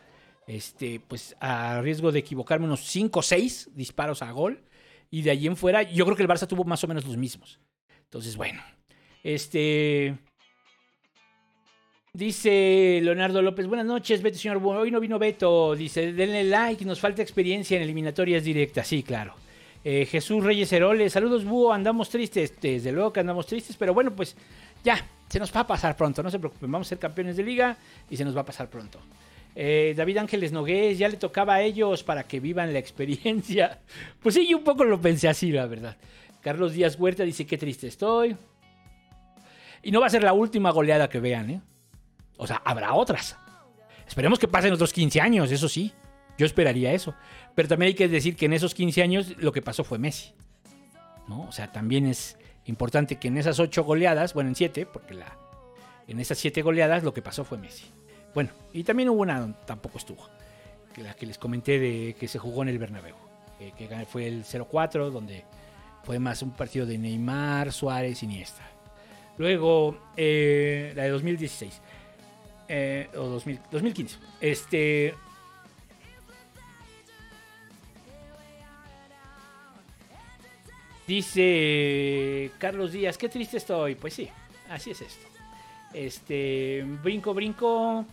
este, 0.49 0.99
pues 0.99 1.37
a 1.39 1.81
riesgo 1.81 2.11
de 2.11 2.19
equivocarme, 2.19 2.67
unos 2.67 2.81
5 2.87 3.21
o 3.21 3.23
6 3.23 3.71
disparos 3.75 4.23
a 4.23 4.33
gol. 4.33 4.65
Y 5.11 5.23
de 5.23 5.31
allí 5.31 5.47
en 5.47 5.57
fuera, 5.57 5.83
yo 5.83 6.05
creo 6.07 6.17
que 6.17 6.23
el 6.23 6.29
Barça 6.29 6.49
tuvo 6.49 6.65
más 6.65 6.83
o 6.83 6.89
menos 6.89 7.05
los 7.05 7.17
mismos. 7.17 7.61
Entonces, 8.05 8.37
bueno. 8.37 8.63
Este. 9.23 10.19
Dice 12.15 13.01
Leonardo 13.03 13.41
López, 13.41 13.67
buenas 13.67 13.87
noches, 13.87 14.21
Beto, 14.21 14.37
señor. 14.37 14.61
Hoy 14.63 14.91
no 14.91 15.01
vino 15.01 15.19
Beto. 15.19 15.75
Dice, 15.75 16.13
denle 16.13 16.45
like, 16.45 16.85
nos 16.85 17.01
falta 17.01 17.23
experiencia 17.23 17.79
en 17.79 17.85
eliminatorias 17.85 18.45
directas. 18.45 18.87
Sí, 18.87 19.03
claro. 19.03 19.35
Eh, 19.83 20.05
Jesús 20.05 20.45
Reyes 20.45 20.71
Heroles, 20.75 21.15
saludos, 21.15 21.47
Búho, 21.47 21.73
andamos 21.73 22.11
tristes. 22.11 22.53
Desde 22.61 22.93
luego 22.93 23.15
que 23.15 23.21
andamos 23.21 23.47
tristes, 23.47 23.79
pero 23.79 23.95
bueno, 23.95 24.15
pues 24.15 24.37
ya, 24.85 25.03
se 25.27 25.39
nos 25.39 25.57
va 25.57 25.61
a 25.61 25.67
pasar 25.67 25.97
pronto, 25.97 26.23
no 26.23 26.31
se 26.31 26.39
preocupen. 26.39 26.71
Vamos 26.71 26.89
a 26.89 26.91
ser 26.91 26.99
campeones 26.99 27.39
de 27.39 27.45
liga 27.45 27.79
y 28.11 28.17
se 28.19 28.27
nos 28.27 28.37
va 28.37 28.43
a 28.43 28.45
pasar 28.45 28.69
pronto. 28.69 28.99
Eh, 29.57 29.95
David 29.97 30.19
Ángeles 30.19 30.53
Nogués, 30.53 30.99
ya 30.99 31.09
le 31.09 31.17
tocaba 31.17 31.55
a 31.55 31.63
ellos 31.63 32.03
para 32.05 32.25
que 32.25 32.41
vivan 32.41 32.75
la 32.75 32.79
experiencia. 32.79 33.81
Pues 34.23 34.35
sí, 34.35 34.47
yo 34.47 34.59
un 34.59 34.65
poco 34.65 34.85
lo 34.85 35.01
pensé 35.01 35.31
así, 35.31 35.51
la 35.51 35.65
verdad. 35.65 35.97
Carlos 36.43 36.75
Díaz 36.75 37.01
Huerta 37.01 37.23
dice, 37.23 37.47
qué 37.47 37.57
triste 37.57 37.87
estoy. 37.87 38.37
Y 39.83 39.91
no 39.91 40.01
va 40.01 40.09
a 40.09 40.11
ser 40.11 40.23
la 40.23 40.35
última 40.35 40.71
goleada 40.73 41.09
que 41.09 41.19
vean, 41.19 41.49
¿eh? 41.49 41.61
O 42.37 42.47
sea, 42.47 42.63
habrá 42.65 42.95
otras. 42.95 43.37
Esperemos 44.07 44.39
que 44.39 44.49
pasen 44.49 44.73
otros 44.73 44.93
15 44.93 45.21
años, 45.21 45.51
eso 45.51 45.69
sí. 45.69 45.93
Yo 46.39 46.47
esperaría 46.47 46.93
eso. 46.93 47.15
Pero 47.55 47.69
también 47.69 47.89
hay 47.89 47.95
que 47.95 48.09
decir 48.09 48.37
que 48.37 48.47
en 48.47 48.53
esos 48.53 48.75
15 48.75 49.03
años 49.03 49.35
lo 49.39 49.53
que 49.53 49.63
pasó 49.63 49.85
fue 49.85 49.99
Messi. 49.99 50.33
¿No? 51.29 51.43
O 51.43 51.53
sea, 51.53 51.71
también 51.71 52.07
es 52.07 52.37
importante 52.67 53.17
que 53.17 53.29
en 53.29 53.39
esas 53.39 53.61
8 53.61 53.85
goleadas, 53.85 54.35
bueno, 54.35 54.49
en 54.49 54.57
7, 54.57 54.87
porque 54.87 55.15
la, 55.15 55.37
en 56.09 56.21
esas 56.21 56.39
7 56.39 56.63
goleadas 56.63 57.05
lo 57.05 57.15
que 57.15 57.23
pasó 57.23 57.45
fue 57.45 57.59
Messi. 57.59 57.85
Bueno, 58.35 58.51
y 58.73 58.85
también 58.85 59.09
hubo 59.11 59.23
una, 59.23 59.55
tampoco 59.67 59.99
estuvo, 59.99 60.27
que 60.95 61.03
la 61.03 61.15
que 61.15 61.27
les 61.27 61.39
comenté 61.39 61.79
de 61.79 62.17
que 62.19 62.29
se 62.29 62.39
jugó 62.39 62.63
en 62.63 62.71
el 62.71 62.79
Bernabéu, 62.79 63.15
eh, 63.61 63.73
que 63.77 63.89
fue 64.07 64.27
el 64.27 64.45
0-4, 64.45 65.11
donde 65.11 65.45
fue 66.03 66.19
más 66.19 66.43
un 66.43 66.53
partido 66.53 66.87
de 66.87 66.99
Neymar, 66.99 67.73
Suárez, 67.73 68.23
Iniesta. 68.23 68.63
Luego, 69.39 69.99
eh, 70.17 70.93
la 70.97 71.05
de 71.05 71.11
2016, 71.11 71.81
eh, 72.69 73.09
o 73.15 73.25
2000 73.25 73.61
2015, 73.71 74.19
este... 74.41 75.15
Dice 81.07 82.51
Carlos 82.59 82.93
Díaz, 82.93 83.19
qué 83.19 83.29
triste 83.29 83.57
estoy. 83.57 83.97
Pues 83.97 84.15
sí, 84.15 84.29
así 84.71 84.93
es 84.93 85.01
esto. 85.03 85.27
Este, 85.93 86.85
brinco, 87.03 87.35
brinco. 87.35 88.07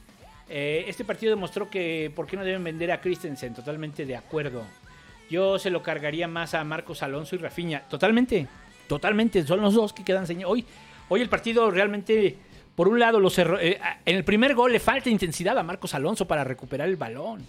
Eh, 0.49 0.85
este 0.87 1.05
partido 1.05 1.29
demostró 1.29 1.69
que 1.69 2.11
por 2.15 2.25
qué 2.25 2.35
no 2.35 2.43
deben 2.43 2.63
vender 2.63 2.91
a 2.91 2.99
Christensen. 2.99 3.53
Totalmente 3.53 4.05
de 4.05 4.15
acuerdo. 4.15 4.63
Yo 5.29 5.59
se 5.59 5.69
lo 5.69 5.83
cargaría 5.83 6.27
más 6.27 6.55
a 6.55 6.63
Marcos 6.63 7.03
Alonso 7.03 7.35
y 7.35 7.39
Rafinha. 7.39 7.83
Totalmente, 7.87 8.47
totalmente. 8.87 9.45
Son 9.45 9.61
los 9.61 9.75
dos 9.75 9.93
que 9.93 10.03
quedan 10.03 10.25
señalados. 10.25 10.53
Hoy, 10.53 10.65
hoy 11.07 11.21
el 11.21 11.29
partido 11.29 11.69
realmente, 11.69 12.35
por 12.79 12.87
un 12.87 12.97
lado, 12.97 13.19
eh, 13.59 13.77
en 14.05 14.15
el 14.15 14.23
primer 14.23 14.55
gol 14.55 14.71
le 14.71 14.79
falta 14.79 15.09
intensidad 15.09 15.57
a 15.57 15.63
Marcos 15.63 15.93
Alonso 15.95 16.25
para 16.25 16.45
recuperar 16.45 16.87
el 16.87 16.95
balón. 16.95 17.45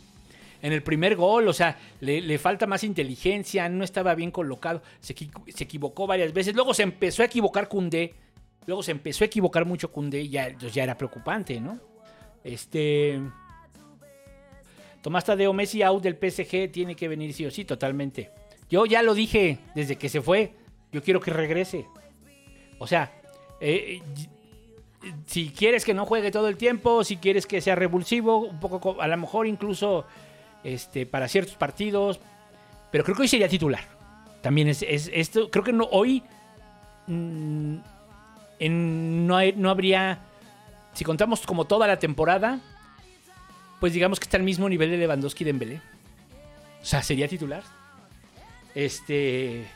En 0.61 0.73
el 0.73 0.83
primer 0.83 1.14
gol, 1.14 1.47
o 1.47 1.53
sea, 1.53 1.79
le, 2.01 2.37
falta 2.37 2.66
más 2.66 2.83
inteligencia, 2.83 3.69
no 3.69 3.85
estaba 3.85 4.16
bien 4.16 4.33
colocado, 4.33 4.83
se, 4.99 5.14
se 5.14 5.62
equivocó 5.62 6.09
varias 6.09 6.33
veces. 6.33 6.57
Luego 6.57 6.75
se 6.75 6.83
empezó 6.83 7.23
a 7.23 7.27
equivocar 7.27 7.69
Cundé. 7.69 8.12
Luego 8.66 8.83
se 8.83 8.90
empezó 8.90 9.23
a 9.23 9.29
equivocar 9.29 9.66
mucho 9.66 9.93
Cundé 9.93 10.23
y 10.23 10.31
ya, 10.31 10.49
entonces 10.49 10.75
ya 10.75 10.83
era 10.83 10.99
preocupante, 10.99 11.61
¿no? 11.61 11.79
Este. 12.43 13.21
Tomás 15.03 15.25
Tadeo 15.25 15.53
Messi 15.53 15.81
out 15.83 16.03
del 16.03 16.16
PSG 16.16 16.73
tiene 16.73 16.97
que 16.97 17.07
venir 17.07 17.35
sí 17.35 17.47
o 17.47 17.53
sí, 17.53 17.64
totalmente. 17.64 18.33
Yo 18.69 18.85
ya 18.85 19.01
lo 19.01 19.14
dije 19.14 19.59
desde 19.77 19.95
que 19.95 20.09
se 20.09 20.23
fue. 20.23 20.55
Yo 20.90 21.05
quiero 21.05 21.21
que 21.21 21.31
regrese. 21.31 21.87
O 22.81 22.88
sea, 22.88 23.12
eh, 23.61 24.01
si 25.27 25.51
quieres 25.51 25.85
que 25.85 25.95
no 25.95 26.05
juegue 26.07 26.31
todo 26.31 26.49
el 26.49 26.57
tiempo, 26.57 27.05
si 27.05 27.17
quieres 27.17 27.47
que 27.47 27.61
sea 27.61 27.75
revulsivo, 27.75 28.39
un 28.41 28.61
poco, 28.61 28.81
co- 28.81 29.01
a 29.01 29.07
lo 29.09 29.17
mejor 29.17 29.47
incluso 29.47 30.05
este, 30.65 31.07
para 31.07 31.29
ciertos 31.29 31.55
partidos. 31.55 32.21
Pero 32.91 33.05
creo 33.05 33.17
que 33.17 33.23
hoy 33.23 33.29
sería 33.29 33.49
titular. 33.49 33.83
También 34.43 34.69
es, 34.69 34.83
es- 34.83 35.11
esto. 35.13 35.51
Creo 35.51 35.65
que 35.65 35.73
no, 35.73 35.85
hoy 35.91 36.23
mm, 37.07 37.77
en- 38.59 39.27
no, 39.27 39.37
hay- 39.37 39.55
no 39.57 39.71
habría. 39.71 40.19
Si 40.93 41.05
contamos 41.05 41.43
como 41.47 41.67
toda 41.67 41.87
la 41.87 41.99
temporada, 41.99 42.59
pues 43.79 43.93
digamos 43.93 44.19
que 44.21 44.25
está 44.25 44.37
al 44.37 44.43
mismo 44.43 44.69
nivel 44.69 44.91
de 44.91 44.99
Lewandowski 44.99 45.45
y 45.45 45.47
Dembélé. 45.47 45.81
O 46.83 46.85
sea, 46.85 47.03
sería 47.03 47.29
titular. 47.29 47.63
Este. 48.75 49.67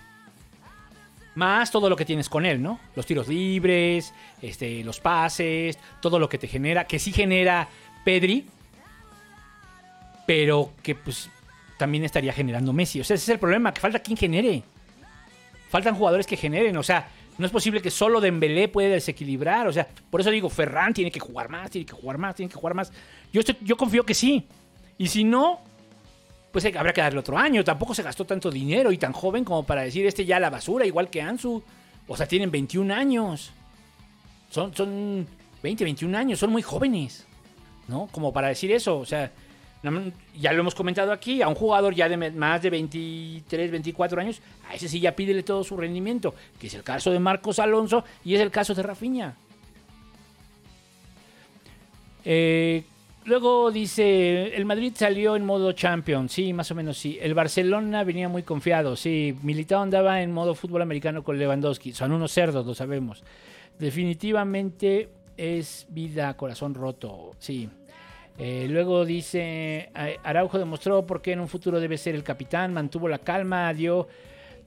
Más 1.35 1.71
todo 1.71 1.91
lo 1.91 1.97
que 1.97 2.05
tienes 2.05 2.29
con 2.29 2.47
él, 2.47 2.63
¿no? 2.63 2.79
Los 2.95 3.07
tiros 3.07 3.27
libres, 3.29 4.15
este, 4.41 4.85
los 4.85 5.01
pases, 5.01 5.79
todo 6.01 6.19
lo 6.19 6.29
que 6.29 6.39
te 6.39 6.47
genera, 6.47 6.87
que 6.87 6.99
sí 6.99 7.13
genera 7.13 7.69
Pedri, 8.05 8.47
pero 10.27 10.73
que 10.83 10.95
pues 10.95 11.29
también 11.77 12.05
estaría 12.05 12.33
generando 12.33 12.73
Messi. 12.73 13.01
O 13.01 13.05
sea, 13.05 13.15
ese 13.17 13.25
es 13.25 13.29
el 13.31 13.39
problema, 13.39 13.73
que 13.75 13.81
falta 13.81 13.99
quien 13.99 14.17
genere. 14.17 14.63
Faltan 15.71 15.97
jugadores 15.97 16.27
que 16.27 16.37
generen, 16.37 16.77
o 16.77 16.83
sea, 16.85 17.09
no 17.37 17.47
es 17.47 17.51
posible 17.53 17.83
que 17.83 17.91
solo 17.91 18.21
Dembélé 18.21 18.69
puede 18.69 18.91
desequilibrar, 18.91 19.67
o 19.67 19.73
sea, 19.73 19.89
por 20.09 20.21
eso 20.21 20.31
digo, 20.31 20.49
Ferran 20.49 20.95
tiene 20.95 21.11
que 21.11 21.19
jugar 21.19 21.49
más, 21.49 21.69
tiene 21.71 21.85
que 21.85 21.95
jugar 21.95 22.17
más, 22.17 22.37
tiene 22.37 22.49
que 22.49 22.57
jugar 22.57 22.75
más. 22.75 22.93
Yo, 23.33 23.41
estoy- 23.41 23.57
yo 23.61 23.77
confío 23.77 24.05
que 24.07 24.15
sí. 24.15 24.47
Y 24.99 25.09
si 25.09 25.25
no, 25.25 25.61
pues 26.55 26.65
habrá 26.67 26.93
que 26.93 27.01
darle 27.01 27.19
otro 27.19 27.37
año. 27.37 27.65
Tampoco 27.65 27.97
se 27.97 28.05
gastó 28.05 28.25
tanto 28.25 28.49
dinero 28.49 28.93
y 28.93 28.97
tan 28.97 29.13
joven 29.13 29.45
como 29.45 29.65
para 29.65 29.83
decir 29.83 30.07
este 30.07 30.25
ya 30.25 30.37
a 30.37 30.41
la 30.41 30.51
basura, 30.51 30.87
igual 30.87 31.11
que 31.11 31.21
Ansu. 31.21 31.61
O 32.07 32.17
sea, 32.17 32.29
tienen 32.29 32.53
21 32.53 32.95
años. 32.95 33.51
Son, 34.51 34.73
son 34.73 35.27
20, 35.65 35.83
21 35.83 36.17
años, 36.17 36.39
son 36.39 36.53
muy 36.53 36.63
jóvenes. 36.63 37.27
¿No? 37.89 38.09
Como 38.13 38.33
para 38.33 38.47
decir 38.47 38.71
eso. 38.71 38.99
O 38.99 39.05
sea, 39.05 39.33
ya 40.39 40.53
lo 40.53 40.61
hemos 40.61 40.77
comentado 40.77 41.11
aquí, 41.11 41.43
a 41.43 41.49
un 41.49 41.57
jugador 41.57 41.93
ya 41.93 42.09
de 42.09 42.17
más 42.31 42.63
de 42.63 42.71
23, 42.71 43.73
24 43.73 44.21
años, 44.21 44.41
a 44.71 44.77
ese 44.77 44.89
sí 44.89 45.01
ya 45.01 45.17
pídele 45.17 45.43
todo 45.43 45.65
su 45.65 45.77
rendimiento, 45.77 46.37
que 46.61 46.69
es 46.69 46.75
el 46.75 46.85
caso 46.85 47.11
de 47.11 47.19
Marcos 47.19 47.59
Alonso 47.59 48.05
y 48.25 48.37
es 48.37 48.41
el 48.41 48.53
caso 48.53 48.75
de 48.75 48.83
Rafinha. 48.85 49.35
Eh, 52.25 52.85
luego 53.25 53.71
dice, 53.71 54.57
el 54.57 54.65
Madrid 54.65 54.93
salió 54.97 55.37
en 55.37 55.45
modo 55.45 55.73
champion, 55.73 56.29
sí, 56.29 56.53
más 56.53 56.71
o 56.71 56.75
menos 56.75 56.99
sí. 56.99 57.19
El 57.21 57.35
Barcelona 57.35 58.05
venía 58.05 58.29
muy 58.29 58.43
confiado, 58.43 58.97
sí. 58.97 59.37
Militao 59.43 59.83
andaba 59.83 60.23
en 60.23 60.33
modo 60.33 60.55
fútbol 60.55 60.83
americano 60.83 61.23
con 61.23 61.39
Lewandowski. 61.39 61.93
Son 61.93 62.13
unos 62.13 62.33
cerdos, 62.33 62.67
lo 62.67 62.75
sabemos. 62.75 63.23
Definitivamente 63.79 65.09
es 65.37 65.87
vida, 65.89 66.35
corazón 66.37 66.75
roto, 66.75 67.33
sí. 67.39 67.69
Eh, 68.37 68.67
luego 68.69 69.05
dice, 69.05 69.91
eh, 69.95 70.19
Araujo 70.25 70.59
demostró 70.59 71.07
por 71.07 71.23
qué 71.23 71.33
en 71.33 71.41
un 71.41 71.49
futuro 71.49 71.79
debe 71.79 71.97
ser 71.97 72.15
el 72.15 72.25
capitán, 72.25 72.73
mantuvo 72.73 73.09
la 73.09 73.19
calma, 73.19 73.73
dio 73.73 74.09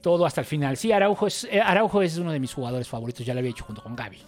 todo 0.00 0.24
hasta 0.24 0.40
el 0.40 0.46
final. 0.46 0.76
Sí, 0.76 0.90
Araujo 0.92 1.26
es, 1.26 1.44
eh, 1.50 1.60
Araujo 1.60 2.00
es 2.00 2.16
uno 2.16 2.32
de 2.32 2.40
mis 2.40 2.54
jugadores 2.54 2.88
favoritos, 2.88 3.26
ya 3.26 3.34
lo 3.34 3.40
había 3.40 3.50
hecho 3.50 3.64
junto 3.64 3.82
con 3.82 3.94
Gaby. 3.94 4.18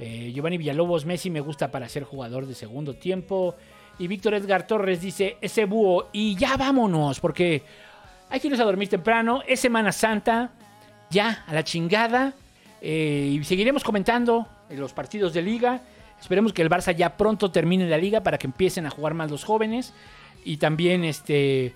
Eh, 0.00 0.32
Giovanni 0.34 0.56
Villalobos, 0.56 1.04
Messi 1.04 1.28
me 1.28 1.40
gusta 1.40 1.70
para 1.70 1.88
ser 1.88 2.04
jugador 2.04 2.46
de 2.46 2.54
segundo 2.54 2.94
tiempo. 2.94 3.54
Y 3.98 4.08
Víctor 4.08 4.32
Edgar 4.32 4.66
Torres 4.66 5.02
dice, 5.02 5.36
ese 5.42 5.66
búho, 5.66 6.08
y 6.10 6.34
ya 6.34 6.56
vámonos, 6.56 7.20
porque 7.20 7.62
hay 8.30 8.40
que 8.40 8.46
irnos 8.46 8.60
a 8.60 8.64
dormir 8.64 8.88
temprano, 8.88 9.42
es 9.46 9.60
Semana 9.60 9.92
Santa, 9.92 10.52
ya, 11.10 11.44
a 11.46 11.52
la 11.52 11.64
chingada, 11.64 12.32
eh, 12.80 13.36
y 13.38 13.44
seguiremos 13.44 13.84
comentando 13.84 14.48
en 14.70 14.80
los 14.80 14.94
partidos 14.94 15.34
de 15.34 15.42
liga. 15.42 15.82
Esperemos 16.18 16.54
que 16.54 16.62
el 16.62 16.70
Barça 16.70 16.94
ya 16.94 17.16
pronto 17.16 17.50
termine 17.50 17.86
la 17.86 17.98
liga 17.98 18.22
para 18.22 18.38
que 18.38 18.46
empiecen 18.46 18.86
a 18.86 18.90
jugar 18.90 19.12
más 19.12 19.30
los 19.30 19.44
jóvenes. 19.44 19.92
Y 20.44 20.56
también, 20.56 21.04
este, 21.04 21.74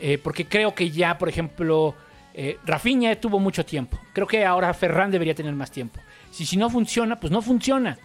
eh, 0.00 0.18
porque 0.22 0.46
creo 0.46 0.74
que 0.74 0.90
ya, 0.90 1.18
por 1.18 1.28
ejemplo, 1.28 1.94
eh, 2.32 2.58
Rafinha 2.64 3.20
tuvo 3.20 3.38
mucho 3.38 3.64
tiempo. 3.64 3.98
Creo 4.12 4.26
que 4.26 4.44
ahora 4.44 4.72
Ferran 4.72 5.10
debería 5.10 5.34
tener 5.34 5.54
más 5.54 5.70
tiempo. 5.70 6.00
Si, 6.30 6.46
si 6.46 6.56
no 6.56 6.70
funciona, 6.70 7.18
pues 7.18 7.32
no 7.32 7.42
funciona, 7.42 7.98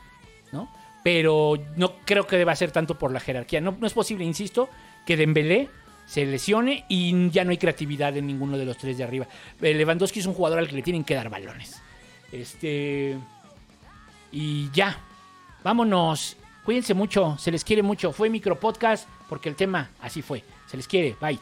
¿no? 0.51 0.69
Pero 1.03 1.55
no 1.75 1.97
creo 2.05 2.25
que 2.25 2.38
deba 2.38 2.55
ser 2.55 2.71
tanto 2.71 2.97
por 2.97 3.12
la 3.12 3.19
jerarquía. 3.19 3.62
No, 3.62 3.75
no 3.79 3.88
es 3.88 3.93
posible, 3.93 4.23
insisto, 4.23 4.69
que 5.05 5.17
Dembélé 5.17 5.69
se 6.05 6.25
lesione 6.25 6.86
y 6.89 7.29
ya 7.29 7.43
no 7.43 7.51
hay 7.51 7.57
creatividad 7.57 8.15
en 8.17 8.27
ninguno 8.27 8.57
de 8.57 8.65
los 8.65 8.77
tres 8.77 8.97
de 8.97 9.03
arriba. 9.03 9.27
Eh, 9.62 9.73
Lewandowski 9.73 10.19
es 10.19 10.25
un 10.25 10.33
jugador 10.33 10.59
al 10.59 10.67
que 10.67 10.75
le 10.75 10.81
tienen 10.81 11.03
que 11.03 11.15
dar 11.15 11.29
balones. 11.29 11.81
Este. 12.31 13.17
Y 14.31 14.69
ya. 14.71 14.97
Vámonos. 15.63 16.38
Cuídense 16.65 16.93
mucho. 16.93 17.38
Se 17.38 17.51
les 17.51 17.63
quiere 17.63 17.83
mucho. 17.83 18.12
Fue 18.12 18.29
micro 18.29 18.59
podcast 18.59 19.07
porque 19.29 19.49
el 19.49 19.55
tema 19.55 19.89
así 20.01 20.21
fue. 20.21 20.43
Se 20.67 20.77
les 20.77 20.88
quiere. 20.88 21.15
Bye. 21.21 21.39